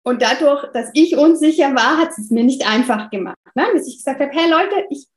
und 0.03 0.21
dadurch, 0.21 0.65
dass 0.73 0.89
ich 0.93 1.17
unsicher 1.17 1.75
war, 1.75 1.97
hat 1.97 2.11
es 2.17 2.31
mir 2.31 2.43
nicht 2.43 2.67
einfach 2.67 3.09
gemacht. 3.11 3.37
Ne? 3.53 3.65
Bis 3.73 3.87
ich 3.87 3.97
gesagt 3.97 4.21
habe, 4.21 4.31
hey 4.31 4.49
Leute, 4.49 4.85
ich 4.89 5.07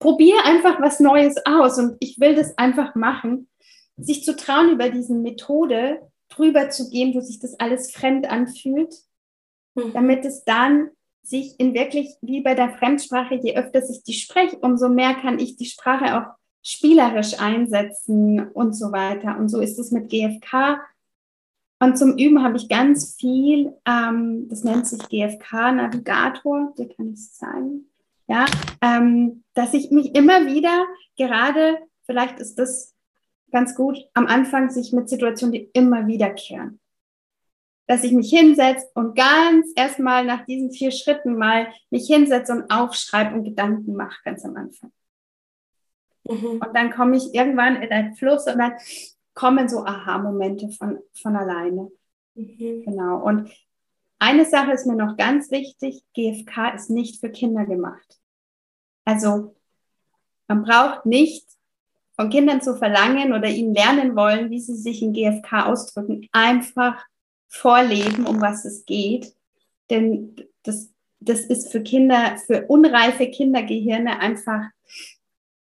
probiere 0.00 0.44
einfach 0.44 0.80
was 0.80 0.98
Neues 0.98 1.36
aus 1.44 1.78
und 1.78 1.96
ich 2.00 2.18
will 2.18 2.34
das 2.34 2.58
einfach 2.58 2.96
machen. 2.96 3.48
Sich 3.96 4.24
zu 4.24 4.34
trauen, 4.34 4.70
über 4.70 4.88
diese 4.88 5.14
Methode 5.14 6.00
drüber 6.30 6.70
zu 6.70 6.90
gehen, 6.90 7.14
wo 7.14 7.20
sich 7.20 7.38
das 7.38 7.60
alles 7.60 7.92
fremd 7.92 8.28
anfühlt, 8.28 8.94
mhm. 9.74 9.92
damit 9.92 10.24
es 10.24 10.42
dann 10.44 10.90
sich 11.22 11.60
in 11.60 11.74
wirklich, 11.74 12.08
wie 12.22 12.40
bei 12.40 12.54
der 12.54 12.70
Fremdsprache, 12.70 13.34
je 13.36 13.56
öfter 13.56 13.82
ich 13.88 14.02
die 14.02 14.14
spreche, 14.14 14.56
umso 14.58 14.88
mehr 14.88 15.14
kann 15.14 15.38
ich 15.38 15.56
die 15.56 15.66
Sprache 15.66 16.18
auch 16.18 16.34
spielerisch 16.62 17.38
einsetzen 17.38 18.48
und 18.48 18.72
so 18.72 18.92
weiter. 18.92 19.38
Und 19.38 19.48
so 19.48 19.60
ist 19.60 19.78
es 19.78 19.90
mit 19.90 20.08
GFK. 20.08 20.80
Und 21.78 21.98
zum 21.98 22.16
Üben 22.18 22.42
habe 22.42 22.56
ich 22.56 22.68
ganz 22.68 23.16
viel, 23.16 23.74
ähm, 23.86 24.48
das 24.48 24.64
nennt 24.64 24.86
sich 24.86 25.00
GFK-Navigator, 25.08 26.74
dir 26.76 26.88
kann 26.88 27.12
ich 27.12 27.20
es 27.20 27.34
zeigen. 27.34 27.89
Ja, 28.30 28.46
ähm, 28.80 29.42
dass 29.54 29.74
ich 29.74 29.90
mich 29.90 30.14
immer 30.14 30.46
wieder 30.46 30.86
gerade, 31.16 31.78
vielleicht 32.06 32.38
ist 32.38 32.60
das 32.60 32.94
ganz 33.50 33.74
gut, 33.74 33.98
am 34.14 34.28
Anfang 34.28 34.70
sich 34.70 34.92
mit 34.92 35.08
Situationen, 35.08 35.52
die 35.52 35.70
immer 35.72 36.06
wiederkehren. 36.06 36.78
Dass 37.88 38.04
ich 38.04 38.12
mich 38.12 38.30
hinsetze 38.30 38.86
und 38.94 39.16
ganz 39.16 39.72
erstmal 39.74 40.24
nach 40.24 40.44
diesen 40.46 40.70
vier 40.70 40.92
Schritten 40.92 41.34
mal 41.34 41.72
mich 41.90 42.06
hinsetze 42.06 42.52
und 42.52 42.70
aufschreibe 42.70 43.34
und 43.34 43.42
Gedanken 43.42 43.96
mache, 43.96 44.20
ganz 44.24 44.44
am 44.44 44.54
Anfang. 44.54 44.92
Mhm. 46.22 46.60
Und 46.64 46.72
dann 46.72 46.92
komme 46.92 47.16
ich 47.16 47.34
irgendwann 47.34 47.82
in 47.82 47.90
einen 47.90 48.14
Fluss 48.14 48.46
und 48.46 48.58
dann 48.58 48.74
kommen 49.34 49.68
so 49.68 49.84
Aha-Momente 49.84 50.68
von, 50.70 51.00
von 51.20 51.34
alleine. 51.34 51.90
Mhm. 52.36 52.84
Genau. 52.84 53.24
Und 53.24 53.50
eine 54.20 54.44
Sache 54.44 54.70
ist 54.70 54.86
mir 54.86 54.94
noch 54.94 55.16
ganz 55.16 55.50
wichtig, 55.50 56.04
GFK 56.14 56.76
ist 56.76 56.90
nicht 56.90 57.18
für 57.18 57.30
Kinder 57.30 57.66
gemacht. 57.66 58.19
Also 59.04 59.54
man 60.48 60.62
braucht 60.62 61.06
nicht 61.06 61.46
von 62.16 62.28
Kindern 62.28 62.60
zu 62.60 62.76
verlangen 62.76 63.32
oder 63.32 63.48
ihnen 63.48 63.74
lernen 63.74 64.14
wollen, 64.14 64.50
wie 64.50 64.60
sie 64.60 64.74
sich 64.74 65.00
in 65.00 65.12
GFK 65.12 65.66
ausdrücken, 65.66 66.28
einfach 66.32 67.02
vorleben, 67.48 68.26
um 68.26 68.40
was 68.40 68.64
es 68.64 68.84
geht. 68.84 69.34
Denn 69.88 70.36
das, 70.62 70.90
das 71.20 71.40
ist 71.40 71.72
für 71.72 71.82
Kinder, 71.82 72.36
für 72.46 72.66
unreife 72.66 73.28
Kindergehirne 73.28 74.18
einfach 74.20 74.64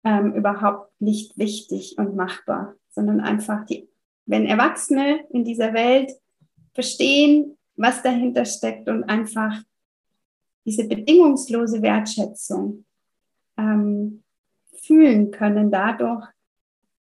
ähm, 0.05 0.35
überhaupt 0.35 0.93
nicht 1.01 1.39
wichtig 1.39 1.97
und 1.97 2.17
machbar, 2.17 2.75
sondern 2.91 3.21
einfach 3.21 3.65
die, 3.67 3.89
wenn 4.27 4.47
Erwachsene 4.47 5.25
in 5.31 5.45
dieser 5.45 5.73
Welt 5.73 6.13
verstehen, 6.75 7.57
was 7.77 8.03
dahinter 8.03 8.45
steckt 8.45 8.89
und 8.89 9.05
einfach 9.05 9.63
diese 10.65 10.87
bedingungslose 10.87 11.83
Wertschätzung 11.83 12.85
ähm, 13.63 14.23
fühlen 14.83 15.31
können 15.31 15.71
dadurch, 15.71 16.27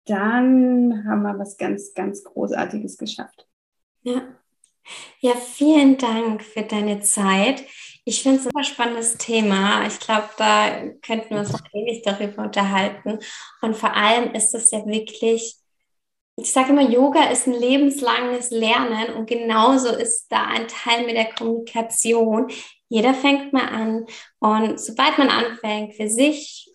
dann 0.06 1.04
haben 1.06 1.22
wir 1.22 1.38
was 1.38 1.56
ganz, 1.56 1.94
ganz 1.94 2.24
Großartiges 2.24 2.98
geschafft. 2.98 3.46
Ja. 4.02 4.22
Ja, 5.20 5.34
vielen 5.36 5.96
Dank 5.96 6.42
für 6.42 6.62
deine 6.62 7.00
Zeit. 7.00 7.64
Ich 8.04 8.22
finde 8.22 8.38
es 8.38 8.46
ein 8.46 8.50
super 8.50 8.64
spannendes 8.64 9.16
Thema. 9.16 9.86
Ich 9.86 10.00
glaube, 10.00 10.28
da 10.36 10.88
könnten 11.02 11.30
wir 11.30 11.38
uns 11.38 11.52
noch 11.52 11.62
ewig 11.72 12.02
darüber 12.02 12.42
unterhalten. 12.42 13.20
Und 13.60 13.76
vor 13.76 13.94
allem 13.94 14.34
ist 14.34 14.54
es 14.54 14.72
ja 14.72 14.84
wirklich, 14.84 15.56
ich 16.36 16.52
sage 16.52 16.70
immer, 16.70 16.90
Yoga 16.90 17.30
ist 17.30 17.46
ein 17.46 17.54
lebenslanges 17.54 18.50
Lernen 18.50 19.14
und 19.14 19.28
genauso 19.28 19.90
ist 19.94 20.26
da 20.30 20.46
ein 20.46 20.66
Teil 20.66 21.06
mit 21.06 21.14
der 21.14 21.32
Kommunikation. 21.32 22.50
Jeder 22.92 23.14
fängt 23.14 23.54
mal 23.54 23.68
an 23.68 24.04
und 24.38 24.78
sobald 24.78 25.16
man 25.16 25.30
anfängt, 25.30 25.94
für 25.94 26.10
sich 26.10 26.70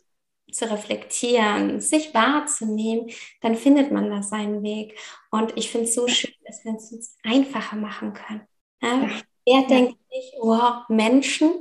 zu 0.51 0.65
reflektieren, 0.65 1.79
sich 1.79 2.11
wahrzunehmen, 2.11 3.11
dann 3.41 3.53
findet 3.53 3.91
man 3.91 4.09
da 4.09 4.23
seinen 4.23 4.63
Weg. 4.63 4.97
Und 5.29 5.55
ich 5.55 5.69
finde 5.69 5.85
es 5.85 5.93
so 5.93 6.07
schön, 6.07 6.33
dass 6.43 6.65
wir 6.65 6.73
es 6.73 6.91
uns 6.91 7.17
einfacher 7.23 7.75
machen 7.75 8.13
können. 8.13 8.47
Ja? 8.81 9.07
Wer 9.45 9.61
ja. 9.61 9.67
denkt 9.67 9.99
nicht, 10.11 10.33
wow, 10.41 10.89
Menschen? 10.89 11.51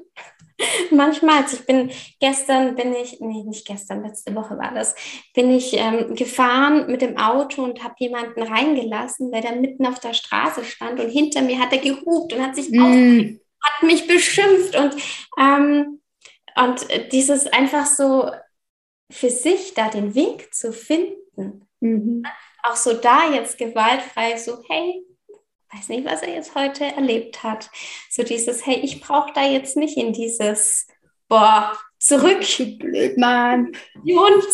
Manchmal, 0.90 1.42
also 1.42 1.58
ich 1.58 1.66
bin 1.66 1.90
gestern, 2.18 2.76
bin 2.76 2.94
ich, 2.94 3.20
nee, 3.20 3.42
nicht 3.42 3.66
gestern, 3.66 4.04
letzte 4.04 4.34
Woche 4.34 4.56
war 4.56 4.72
das, 4.72 4.94
bin 5.34 5.50
ich 5.50 5.74
ähm, 5.74 6.14
gefahren 6.14 6.90
mit 6.90 7.02
dem 7.02 7.18
Auto 7.18 7.62
und 7.62 7.84
habe 7.84 7.94
jemanden 7.98 8.42
reingelassen, 8.42 9.30
der 9.30 9.42
da 9.42 9.52
mitten 9.52 9.84
auf 9.84 10.00
der 10.00 10.14
Straße 10.14 10.64
stand 10.64 10.98
und 10.98 11.10
hinter 11.10 11.42
mir 11.42 11.58
hat 11.58 11.74
er 11.74 11.78
gehupt 11.78 12.32
und 12.32 12.42
hat 12.42 12.56
sich 12.56 12.70
mm. 12.70 13.38
Hat 13.66 13.82
mich 13.82 14.06
beschimpft 14.06 14.76
und 14.76 14.96
ähm, 15.38 16.00
und 16.56 16.86
dieses 17.12 17.46
einfach 17.46 17.86
so 17.86 18.30
für 19.10 19.30
sich 19.30 19.74
da 19.74 19.88
den 19.88 20.14
Weg 20.14 20.54
zu 20.54 20.72
finden. 20.72 21.68
Mhm. 21.80 22.24
Auch 22.62 22.76
so 22.76 22.94
da 22.94 23.30
jetzt 23.30 23.58
gewaltfrei, 23.58 24.36
so, 24.36 24.62
hey, 24.68 25.04
weiß 25.72 25.88
nicht, 25.88 26.04
was 26.04 26.22
er 26.22 26.34
jetzt 26.34 26.54
heute 26.54 26.84
erlebt 26.84 27.42
hat. 27.42 27.70
So 28.10 28.22
dieses, 28.22 28.66
hey, 28.66 28.80
ich 28.82 29.00
brauche 29.00 29.32
da 29.34 29.44
jetzt 29.44 29.76
nicht 29.76 29.96
in 29.96 30.12
dieses, 30.12 30.86
boah, 31.28 31.76
zurück, 31.98 32.40
blöd, 32.78 33.18
Mann, 33.18 33.72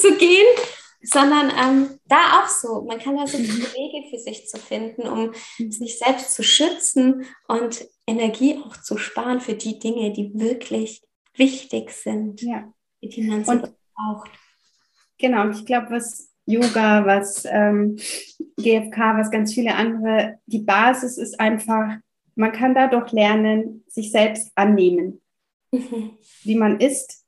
zu 0.01 0.17
gehen, 0.17 0.47
sondern 1.13 1.51
ähm, 1.51 1.99
da 2.07 2.41
auch 2.41 2.49
so. 2.49 2.83
Man 2.83 2.99
kann 2.99 3.17
da 3.17 3.27
so 3.27 3.39
mhm. 3.39 3.47
Wege 3.47 4.09
für 4.11 4.19
sich 4.19 4.49
zu 4.49 4.59
finden, 4.59 5.03
um 5.03 5.33
sich 5.71 5.99
selbst 5.99 6.35
zu 6.35 6.43
schützen 6.43 7.27
und 7.49 7.87
Energie 8.07 8.59
auch 8.65 8.77
zu 8.77 8.97
sparen 8.97 9.41
für 9.41 9.55
die 9.55 9.79
Dinge, 9.79 10.13
die 10.13 10.33
wirklich 10.35 11.03
wichtig 11.35 11.91
sind, 11.91 12.43
ja. 12.43 12.73
die 13.03 13.23
man 13.23 13.45
so 13.45 13.53
braucht. 13.95 14.31
Genau, 15.19 15.43
und 15.43 15.57
ich 15.57 15.67
glaube, 15.67 15.91
was 15.91 16.31
Yoga, 16.47 17.07
was 17.07 17.45
ähm, 17.45 17.97
GFK, 18.57 19.19
was 19.19 19.31
ganz 19.31 19.55
viele 19.55 19.75
andere, 19.75 20.39
die 20.47 20.59
Basis 20.59 21.17
ist 21.17 21.39
einfach, 21.39 21.99
man 22.35 22.53
kann 22.53 22.75
dadurch 22.75 23.13
lernen, 23.13 23.85
sich 23.89 24.11
selbst 24.11 24.51
annehmen, 24.55 25.21
mhm. 25.71 26.19
wie 26.43 26.57
man 26.57 26.81
ist 26.81 27.25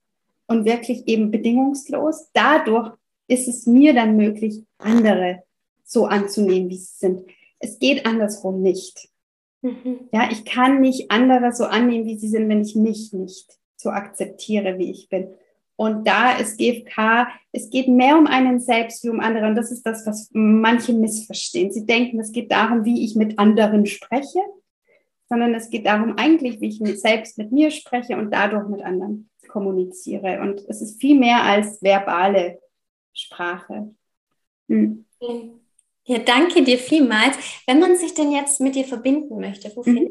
und 0.46 0.64
wirklich 0.64 1.06
eben 1.06 1.30
bedingungslos. 1.30 2.30
Dadurch 2.32 2.92
ist 3.28 3.48
es 3.48 3.66
mir 3.66 3.94
dann 3.94 4.16
möglich, 4.16 4.64
andere 4.78 5.42
so 5.84 6.06
anzunehmen, 6.06 6.70
wie 6.70 6.76
sie 6.76 6.96
sind. 6.96 7.22
Es 7.58 7.78
geht 7.78 8.06
andersrum 8.06 8.62
nicht. 8.62 9.08
Mhm. 9.62 10.08
Ja, 10.12 10.28
ich 10.30 10.44
kann 10.44 10.80
nicht 10.80 11.10
andere 11.10 11.52
so 11.52 11.64
annehmen, 11.64 12.06
wie 12.06 12.18
sie 12.18 12.28
sind, 12.28 12.48
wenn 12.48 12.62
ich 12.62 12.74
mich 12.74 13.12
nicht 13.12 13.58
so 13.76 13.90
akzeptiere, 13.90 14.78
wie 14.78 14.90
ich 14.90 15.08
bin. 15.08 15.28
Und 15.76 16.06
da 16.06 16.36
ist 16.36 16.58
GFK, 16.58 17.28
es 17.52 17.68
geht 17.70 17.88
mehr 17.88 18.16
um 18.16 18.26
einen 18.26 18.60
selbst 18.60 19.02
wie 19.02 19.08
um 19.08 19.20
andere. 19.20 19.46
Und 19.46 19.56
das 19.56 19.72
ist 19.72 19.84
das, 19.84 20.06
was 20.06 20.30
manche 20.32 20.92
missverstehen. 20.92 21.72
Sie 21.72 21.84
denken, 21.84 22.20
es 22.20 22.30
geht 22.30 22.52
darum, 22.52 22.84
wie 22.84 23.04
ich 23.04 23.16
mit 23.16 23.38
anderen 23.38 23.86
spreche, 23.86 24.40
sondern 25.28 25.52
es 25.54 25.70
geht 25.70 25.86
darum 25.86 26.16
eigentlich, 26.16 26.60
wie 26.60 26.68
ich 26.68 26.80
mit, 26.80 27.00
selbst 27.00 27.38
mit 27.38 27.50
mir 27.50 27.70
spreche 27.70 28.16
und 28.16 28.30
dadurch 28.30 28.68
mit 28.68 28.82
anderen 28.82 29.30
kommuniziere. 29.48 30.40
Und 30.42 30.64
es 30.68 30.80
ist 30.80 31.00
viel 31.00 31.18
mehr 31.18 31.42
als 31.42 31.82
verbale 31.82 32.60
Sprache. 33.14 33.94
Hm. 34.68 35.04
Ja, 36.04 36.18
danke 36.18 36.62
dir 36.62 36.78
vielmals. 36.78 37.36
Wenn 37.66 37.80
man 37.80 37.96
sich 37.96 38.14
denn 38.14 38.30
jetzt 38.30 38.60
mit 38.60 38.74
dir 38.74 38.84
verbinden 38.84 39.40
möchte, 39.40 39.72
wo 39.74 39.82
mhm. 39.88 40.10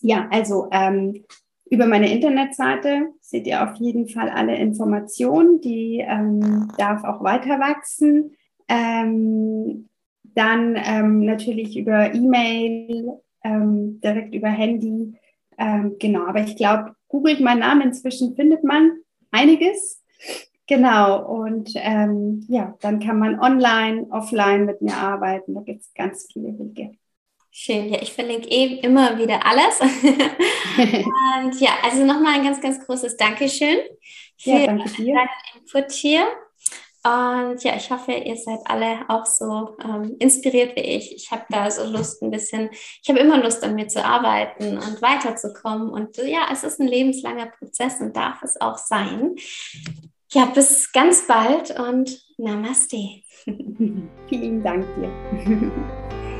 Ja, 0.00 0.28
also 0.32 0.68
ähm, 0.72 1.24
über 1.70 1.86
meine 1.86 2.12
Internetseite 2.12 3.12
seht 3.20 3.46
ihr 3.46 3.62
auf 3.62 3.76
jeden 3.76 4.08
Fall 4.08 4.28
alle 4.28 4.56
Informationen. 4.56 5.60
Die 5.60 6.04
ähm, 6.06 6.68
darf 6.76 7.04
auch 7.04 7.22
weiter 7.22 7.60
wachsen. 7.60 8.36
Ähm, 8.68 9.88
dann 10.34 10.76
ähm, 10.76 11.24
natürlich 11.24 11.76
über 11.76 12.14
E-Mail, 12.14 13.20
ähm, 13.44 14.00
direkt 14.00 14.34
über 14.34 14.48
Handy. 14.48 15.14
Ähm, 15.56 15.96
genau, 15.98 16.26
aber 16.26 16.40
ich 16.40 16.56
glaube, 16.56 16.96
googelt 17.08 17.40
meinen 17.40 17.60
Namen 17.60 17.82
inzwischen, 17.82 18.34
findet 18.34 18.64
man 18.64 18.92
einiges. 19.30 20.02
Genau, 20.72 21.22
und 21.26 21.70
ähm, 21.74 22.46
ja, 22.48 22.74
dann 22.80 22.98
kann 22.98 23.18
man 23.18 23.38
online, 23.38 24.06
offline 24.10 24.64
mit 24.64 24.80
mir 24.80 24.96
arbeiten. 24.96 25.54
Da 25.54 25.60
gibt 25.60 25.82
es 25.82 25.92
ganz 25.92 26.26
viele 26.32 26.58
Wege. 26.58 26.96
Schön, 27.50 27.92
ja, 27.92 28.00
ich 28.00 28.14
verlinke 28.14 28.48
eh 28.48 28.78
immer 28.78 29.18
wieder 29.18 29.44
alles. 29.44 29.80
und 29.82 31.60
ja, 31.60 31.72
also 31.84 32.06
nochmal 32.06 32.36
ein 32.36 32.44
ganz, 32.44 32.58
ganz 32.62 32.82
großes 32.86 33.18
Dankeschön 33.18 33.80
für 34.38 34.50
ja, 34.50 34.64
danke 34.64 34.88
dir. 34.88 35.14
deinen 35.14 35.28
Input 35.60 35.92
hier. 35.92 36.22
Und 37.04 37.62
ja, 37.62 37.76
ich 37.76 37.90
hoffe, 37.90 38.12
ihr 38.12 38.36
seid 38.36 38.60
alle 38.64 39.00
auch 39.08 39.26
so 39.26 39.76
ähm, 39.84 40.16
inspiriert 40.20 40.74
wie 40.74 40.80
ich. 40.80 41.14
Ich 41.14 41.30
habe 41.30 41.44
da 41.50 41.70
so 41.70 41.84
Lust 41.84 42.22
ein 42.22 42.30
bisschen, 42.30 42.70
ich 42.72 43.10
habe 43.10 43.18
immer 43.18 43.42
Lust 43.42 43.62
an 43.62 43.74
mir 43.74 43.88
zu 43.88 44.02
arbeiten 44.02 44.78
und 44.78 45.02
weiterzukommen. 45.02 45.90
Und 45.90 46.16
ja, 46.16 46.46
es 46.50 46.64
ist 46.64 46.80
ein 46.80 46.88
lebenslanger 46.88 47.48
Prozess 47.58 48.00
und 48.00 48.16
darf 48.16 48.42
es 48.42 48.58
auch 48.58 48.78
sein. 48.78 49.34
Ja, 50.32 50.46
bis 50.46 50.90
ganz 50.92 51.26
bald 51.26 51.78
und 51.78 52.18
Namaste. 52.38 52.96
Vielen 54.28 54.62
Dank 54.62 54.86
dir. 54.96 55.72